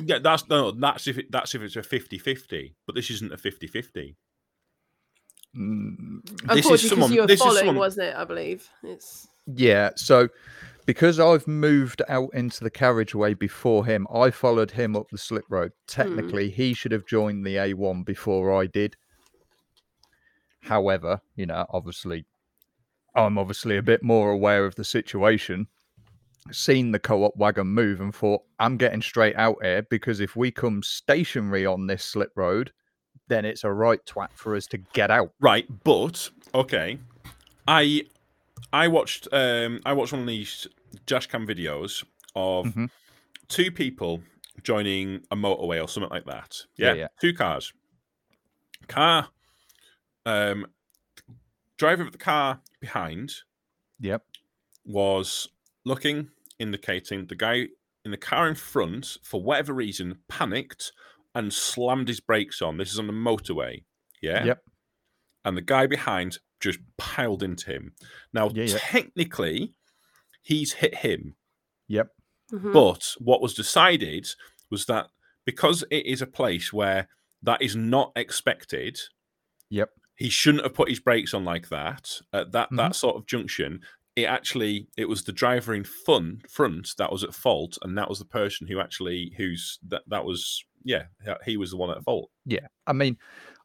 [0.05, 3.37] Yeah, that's no, that's if it, that's if it's a 50-50, but this isn't a
[3.37, 4.15] 50-50.
[5.53, 8.15] This is because someone- you were this is following, someone- wasn't it?
[8.15, 9.27] I believe it's.
[9.45, 10.29] Yeah, so
[10.85, 15.45] because I've moved out into the carriageway before him, I followed him up the slip
[15.49, 15.71] road.
[15.71, 16.01] Hmm.
[16.01, 18.95] Technically, he should have joined the A1 before I did.
[20.61, 22.25] However, you know, obviously,
[23.15, 25.67] I'm obviously a bit more aware of the situation.
[26.51, 30.35] Seen the co op wagon move and thought, I'm getting straight out here because if
[30.35, 32.71] we come stationary on this slip road,
[33.27, 35.31] then it's a right twat for us to get out.
[35.39, 36.99] Right, but okay,
[37.67, 38.03] I
[38.71, 40.67] I watched um I watched one of these
[41.07, 42.03] dashcam videos
[42.35, 42.89] of Mhm.
[43.47, 44.21] two people
[44.61, 46.61] joining a motorway or something like that.
[46.77, 47.07] Yeah, Yeah, yeah.
[47.19, 47.73] two cars.
[48.87, 49.29] Car,
[50.25, 50.65] um,
[51.77, 53.33] driver of the car behind
[53.99, 54.25] Yep.
[54.85, 55.49] was
[55.85, 57.69] looking, indicating the guy
[58.05, 60.91] in the car in front, for whatever reason, panicked
[61.35, 62.77] and slammed his brakes on.
[62.77, 63.83] This is on the motorway.
[64.21, 64.43] Yeah.
[64.45, 64.63] Yep.
[65.45, 67.93] And the guy behind just piled into him.
[68.33, 68.77] Now, Yeah, yeah.
[68.79, 69.73] technically,
[70.41, 71.35] he's hit him.
[71.87, 72.09] Yep.
[72.51, 72.73] Mhm.
[72.73, 74.27] But what was decided
[74.69, 75.07] was that
[75.45, 77.09] because it is a place where
[77.41, 78.97] that is not expected,
[79.69, 79.89] Yep.
[80.15, 82.75] he shouldn't have put his brakes on like that at that Mm-hmm.
[82.77, 83.81] that sort of junction.
[84.15, 88.09] It actually it was the driver in fun front that was at fault, and that
[88.09, 91.03] was the person who actually who's that that was yeah
[91.45, 92.29] he was the one at fault.
[92.45, 93.17] Yeah, I mean,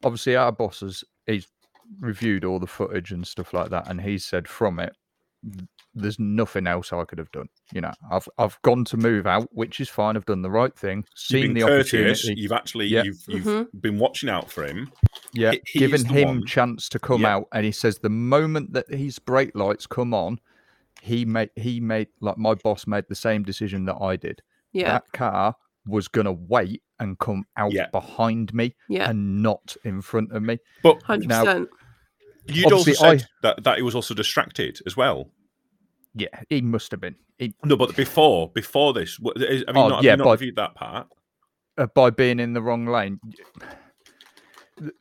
[0.05, 1.47] obviously our boss has he's
[2.01, 4.95] reviewed all the footage and stuff like that, and he said from it,
[5.95, 7.49] there's nothing else I could have done.
[7.73, 10.17] You know, I've I've gone to move out, which is fine.
[10.17, 10.99] I've done the right thing.
[10.99, 12.21] You've Seen been the courteous.
[12.21, 12.41] opportunity.
[12.41, 13.03] You've actually Yeah.
[13.05, 13.81] you've you've Mhm.
[13.81, 14.91] been watching out for him.
[15.33, 17.37] yeah, he- he given him one- chance to come Yeah.
[17.37, 20.39] out, and he says the moment that his brake lights come on,
[21.03, 24.43] he made he made like my boss made the same decision that I did.
[24.73, 24.93] yeah.
[24.93, 27.89] That car was gonna wait and come out Yeah.
[27.91, 29.09] behind me Yeah.
[29.09, 30.59] and not in front of me.
[30.83, 31.69] But Hundred now- percent.
[32.49, 35.31] You'd also said that, that he was also distracted as well.
[36.15, 37.17] Yeah, he must have been.
[37.39, 40.31] He, No, but before before this, have you Oh, not, have yeah, you not but-
[40.33, 41.07] reviewed that part?
[41.77, 43.21] uh, by being in the wrong lane.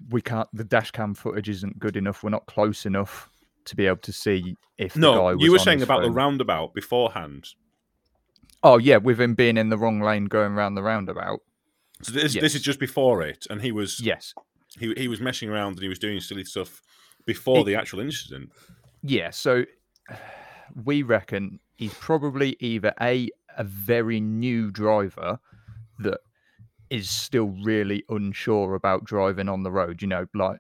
[0.10, 0.48] We can't.
[0.54, 2.24] The dash cam footage isn't good enough.
[2.24, 3.30] We're not close enough
[3.66, 6.74] to be able to see if the guy No, you were saying about the roundabout
[6.74, 7.48] beforehand.
[8.64, 11.42] Oh yeah, with him being in the wrong lane going round the roundabout.
[12.02, 12.42] So this, Yes.
[12.42, 14.34] this is just before it, and he was Yes.
[14.80, 16.82] he he was messing around and he was doing silly stuff
[17.28, 18.52] before It- the actual incident.
[19.04, 19.30] Yeah.
[19.30, 19.66] So
[20.84, 25.40] we reckon he's probably either a a very new driver
[26.00, 26.20] that
[26.90, 30.02] is still really unsure about driving on the road.
[30.02, 30.60] You know, like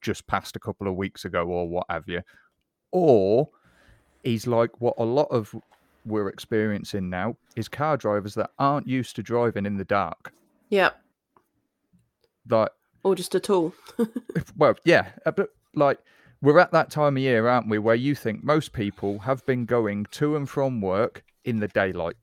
[0.00, 2.22] just passed a couple of weeks ago or what have you,
[2.92, 3.50] or
[4.24, 5.54] he's like what a lot of
[6.04, 10.32] we're experiencing now is car drivers that aren't used to driving in the dark.
[10.70, 10.90] Yeah.
[12.48, 12.70] Like
[13.02, 13.74] Or just at all.
[14.56, 15.98] well, yeah, uh, but like
[16.42, 19.64] we're at that time of year, aren't we, where you think most people have been
[19.64, 22.16] going to and from work in the daylight.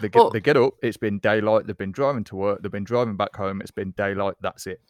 [0.00, 2.70] They get, Well- they get up, it's been daylight, they've been driving to work, they've
[2.70, 4.80] been driving back home, it's been daylight, that's it.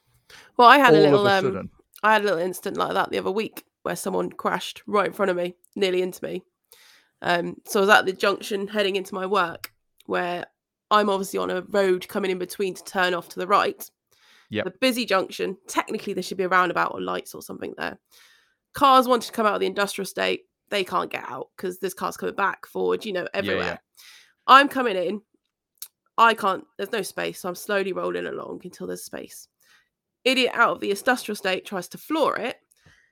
[0.57, 1.71] Well, I had All a little a um.
[2.03, 5.12] I had a little incident like that the other week where someone crashed right in
[5.12, 6.43] front of me, nearly into me.
[7.23, 9.73] Um, so I was at the junction heading into my work,
[10.07, 10.47] where
[10.91, 13.89] I'm obviously on a road coming in between to turn off to the right.
[14.51, 14.65] Yep.
[14.65, 15.57] The busy junction.
[15.69, 17.99] Technically, there should be a roundabout or lights or something there.
[18.75, 20.43] Cars wanted to come out of the industrial estate.
[20.69, 23.81] They can't get out because there's cars coming back, forward, you know, everywhere.
[24.47, 25.23] I'm coming in.
[26.19, 26.65] I can't.
[26.77, 29.49] There's no space, so I'm slowly rolling along until there's space.
[30.25, 32.57] Idiot out of the industrial estate tries to floor it.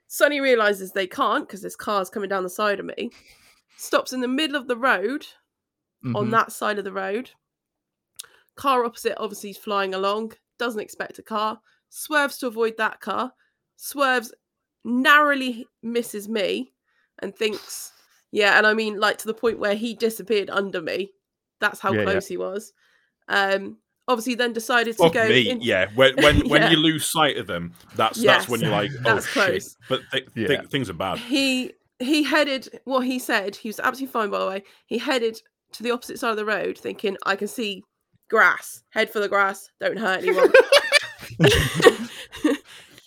[0.09, 3.11] Sonny realizes they can't because there's cars coming down the side of me.
[3.77, 5.27] Stops in the middle of the road
[6.15, 6.31] on Mhm.
[6.33, 7.31] that side of the road.
[8.57, 13.33] Car opposite obviously is flying along, doesn't expect a car, swerves to avoid that car,
[13.77, 14.33] swerves,
[14.85, 16.73] narrowly misses me,
[17.21, 17.93] and thinks,
[18.33, 21.11] yeah, and I mean, like to the point where he disappeared under me.
[21.61, 22.05] That's how Yeah, yeah.
[22.05, 22.73] close he was.
[23.29, 25.29] Um, obviously, then decided to Fuck go.
[25.29, 25.87] me, in- yeah.
[25.95, 29.33] When when, when you lose sight of them, that's that's when you're like, oh shit.
[29.33, 29.77] close.
[29.89, 30.47] But th- Yeah.
[30.49, 31.19] th- things are bad.
[31.19, 35.37] he he headed what he said he was absolutely fine by the way he headed
[35.73, 37.83] to the opposite side of the road thinking i can see
[38.29, 38.83] grass.
[38.91, 39.71] Head for the grass.
[39.81, 40.53] Don't hurt anyone.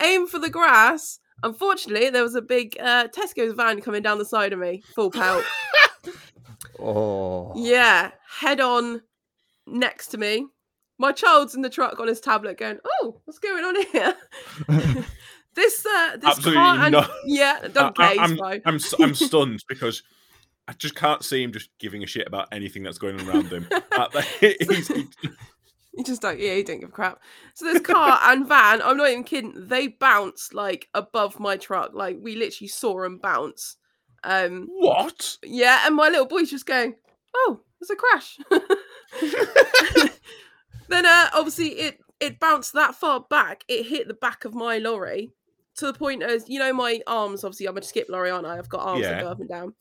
[0.02, 1.20] Aim for the grass.
[1.44, 4.84] Unfortunately there was a big uh, tesco's van coming down the side of me.
[4.96, 5.44] Full pelt
[6.80, 7.54] Oh.
[7.56, 8.12] yeah.
[8.40, 9.02] Head on
[9.68, 10.48] next to me.
[10.98, 14.16] My child's in the truck on his tablet going oh what's going on here?
[15.54, 17.12] This uh this Absolutely car and not.
[17.26, 18.62] yeah don't I, care he's am fine.
[18.66, 20.02] I'm s- I'm stunned because
[20.68, 23.48] I just can't see him just giving a shit about anything that's going on around
[23.48, 23.68] him.
[24.42, 27.20] You just don't, yeah, you don't give a crap.
[27.56, 31.92] So this car and van, I'm not even kidding, they bounced like above my truck.
[31.94, 33.78] Like we literally saw them bounce.
[34.24, 35.38] Um, what?
[35.44, 36.94] yeah, and my little boy's just going,
[37.36, 38.38] "Oh, there's a crash."
[40.88, 43.64] then, uh, obviously, it it bounced that far back.
[43.68, 45.32] It hit the back of my lorry
[45.78, 47.44] to the point as you know, my arms.
[47.44, 48.60] Obviously, I'm a skip lorry, aren't I?
[48.60, 49.74] I've got arms that go up and down.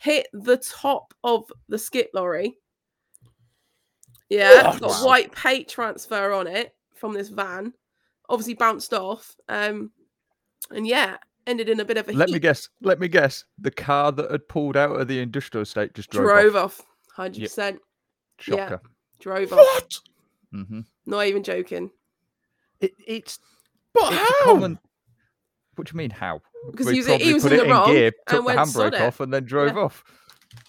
[0.00, 2.56] Hit the top of the skip lorry.
[4.30, 4.80] Yeah, What?
[4.80, 7.72] got white paint transfer on it from this van.
[8.28, 9.36] Obviously, bounced off.
[9.48, 9.90] Um,
[10.70, 12.34] and yeah, ended in a bit of a Let heat.
[12.34, 12.68] me guess.
[12.80, 13.44] Let me guess.
[13.58, 16.80] The car that had pulled out of the industrial estate just drove, drove off.
[16.80, 16.86] off.
[17.14, 17.80] Hundred percent
[18.38, 18.80] Shocker.
[19.18, 19.58] drove off.
[19.58, 19.98] What?
[20.54, 20.80] Mm-hmm.
[21.06, 21.90] Not even joking.
[22.80, 23.38] It, it's
[23.92, 24.44] But it's how?
[24.44, 24.78] common.
[25.80, 26.10] What do you mean?
[26.10, 26.42] How?
[26.70, 28.46] Because he was- he probably was put in it the in wrong gear, and took
[28.46, 29.82] the handbrake off, and then drove Yeah.
[29.82, 30.04] off.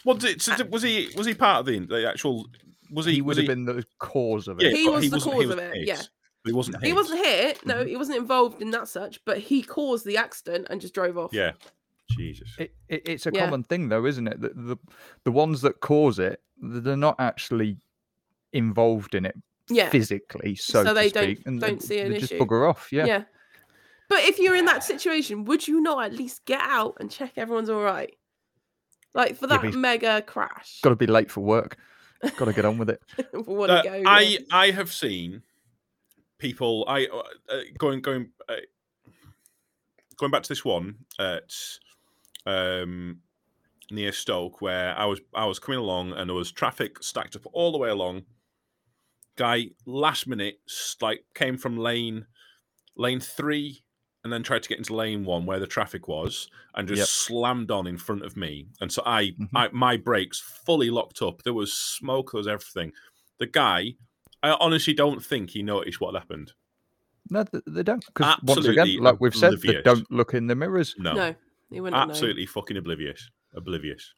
[0.06, 1.10] What did, so did- was he?
[1.18, 2.48] Was he part of the, the actual?
[2.92, 3.16] Was he?
[3.16, 4.64] He would have been the cause of it.
[4.68, 5.88] Yeah, He but was the cause was of it, hit.
[5.88, 6.02] yeah.
[6.46, 6.82] He wasn't.
[6.82, 7.66] He wasn't hit.
[7.66, 7.90] No, mm-hmm.
[7.90, 11.32] he wasn't involved in that such, but he caused the accident and just drove off.
[11.34, 11.52] Yeah.
[12.10, 12.50] Jesus.
[12.58, 13.46] It, it, it's a Yeah.
[13.46, 14.40] common thing, though, isn't it?
[14.42, 14.78] The, the
[15.26, 17.78] the ones that cause it, they're not actually
[18.54, 19.36] involved in it
[19.70, 19.90] Yeah.
[19.90, 22.92] physically, so, So to they don't- and don't they- see an they just bugger off.
[22.92, 23.06] Yeah.
[23.06, 23.24] yeah.
[24.12, 27.32] But if you're in that situation, would you not at least get out and check
[27.38, 28.14] everyone's all right?
[29.14, 30.82] Like for Yeah, that but mega crash.
[30.82, 31.78] Got to be late for work.
[32.36, 33.02] Got to get on with it.
[33.32, 34.04] for what Uh, to go.
[34.06, 34.38] I.
[34.52, 35.44] I have seen
[36.40, 36.84] people.
[36.90, 38.56] I uh, uh, going going uh,
[40.18, 41.56] going back to this one at
[42.46, 43.22] um,
[43.92, 47.44] near Stoke where I was I was coming along and there was traffic stacked up
[47.54, 48.24] all the way along.
[49.38, 52.26] Guy last minute s- like came from lane
[52.98, 53.84] lane three
[54.24, 57.08] and then tried to get into lane one where the traffic was and just Yep.
[57.08, 58.68] slammed on in front of me.
[58.80, 59.50] And so I, Mhm.
[59.56, 61.42] I my brakes fully locked up.
[61.44, 62.94] There was smoke, there was everything.
[63.40, 63.96] The guy,
[64.44, 66.54] I honestly don't think he noticed what happened.
[67.30, 68.06] No, they don't.
[68.06, 70.96] Because once Absolutely again, like we've said, they don't look in the mirrors.
[70.98, 71.36] No, No,
[71.70, 72.12] you wouldn't know.
[72.12, 73.30] absolutely fucking oblivious.
[73.56, 74.14] Oblivious.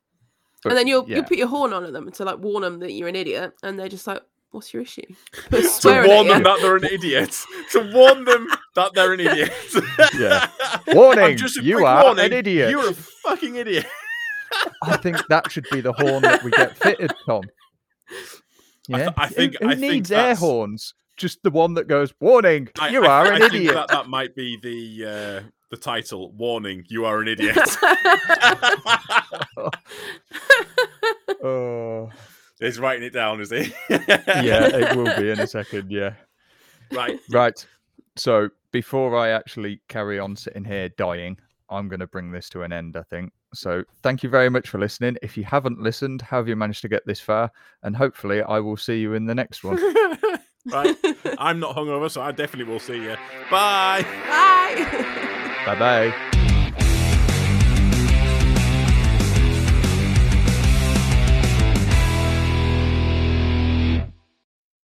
[0.64, 1.18] But, And then you'll yeah.
[1.18, 3.54] you put your horn on at them to like warn them that you're an idiot,
[3.64, 4.22] and they're just like,
[4.54, 5.02] "What's your issue?"
[5.52, 7.38] To warn them that they're an idiot.
[7.72, 9.52] to warn them that they're an idiot.
[10.18, 10.48] Yeah.
[10.94, 12.70] Warning, just you are warning, an idiot.
[12.70, 13.86] You're a fucking idiot.
[14.84, 17.42] I think that should be the horn that we get fitted, Tom.
[18.10, 18.14] I
[18.88, 20.94] Yeah, th- I Who- think- who, I think needs air that's- horns.
[21.16, 23.88] Just the one that goes, "Warning, I- you I- are I an think idiot." That,
[23.90, 26.32] that might be the uh, the title.
[26.32, 27.58] Warning, you are an idiot.
[31.44, 32.10] Oh,
[32.60, 33.74] He's writing it down, is he?
[33.90, 35.92] yeah, it will be in a second.
[35.92, 36.14] Yeah,
[36.92, 37.20] Right.
[37.32, 37.66] right.
[38.16, 41.38] So before I actually carry on sitting here dying,
[41.70, 42.96] I'm going to bring this to an end.
[42.96, 43.32] I think.
[43.54, 45.18] So thank you very much for listening.
[45.22, 47.52] If you haven't listened, how have you managed to get this far?
[47.82, 49.78] And hopefully, I will see you in the next one.
[50.72, 50.96] right.
[51.40, 53.16] I'm not hungover, so I definitely will see you.
[53.50, 54.06] Bye.
[54.28, 55.66] Bye.
[55.66, 56.30] bye bye.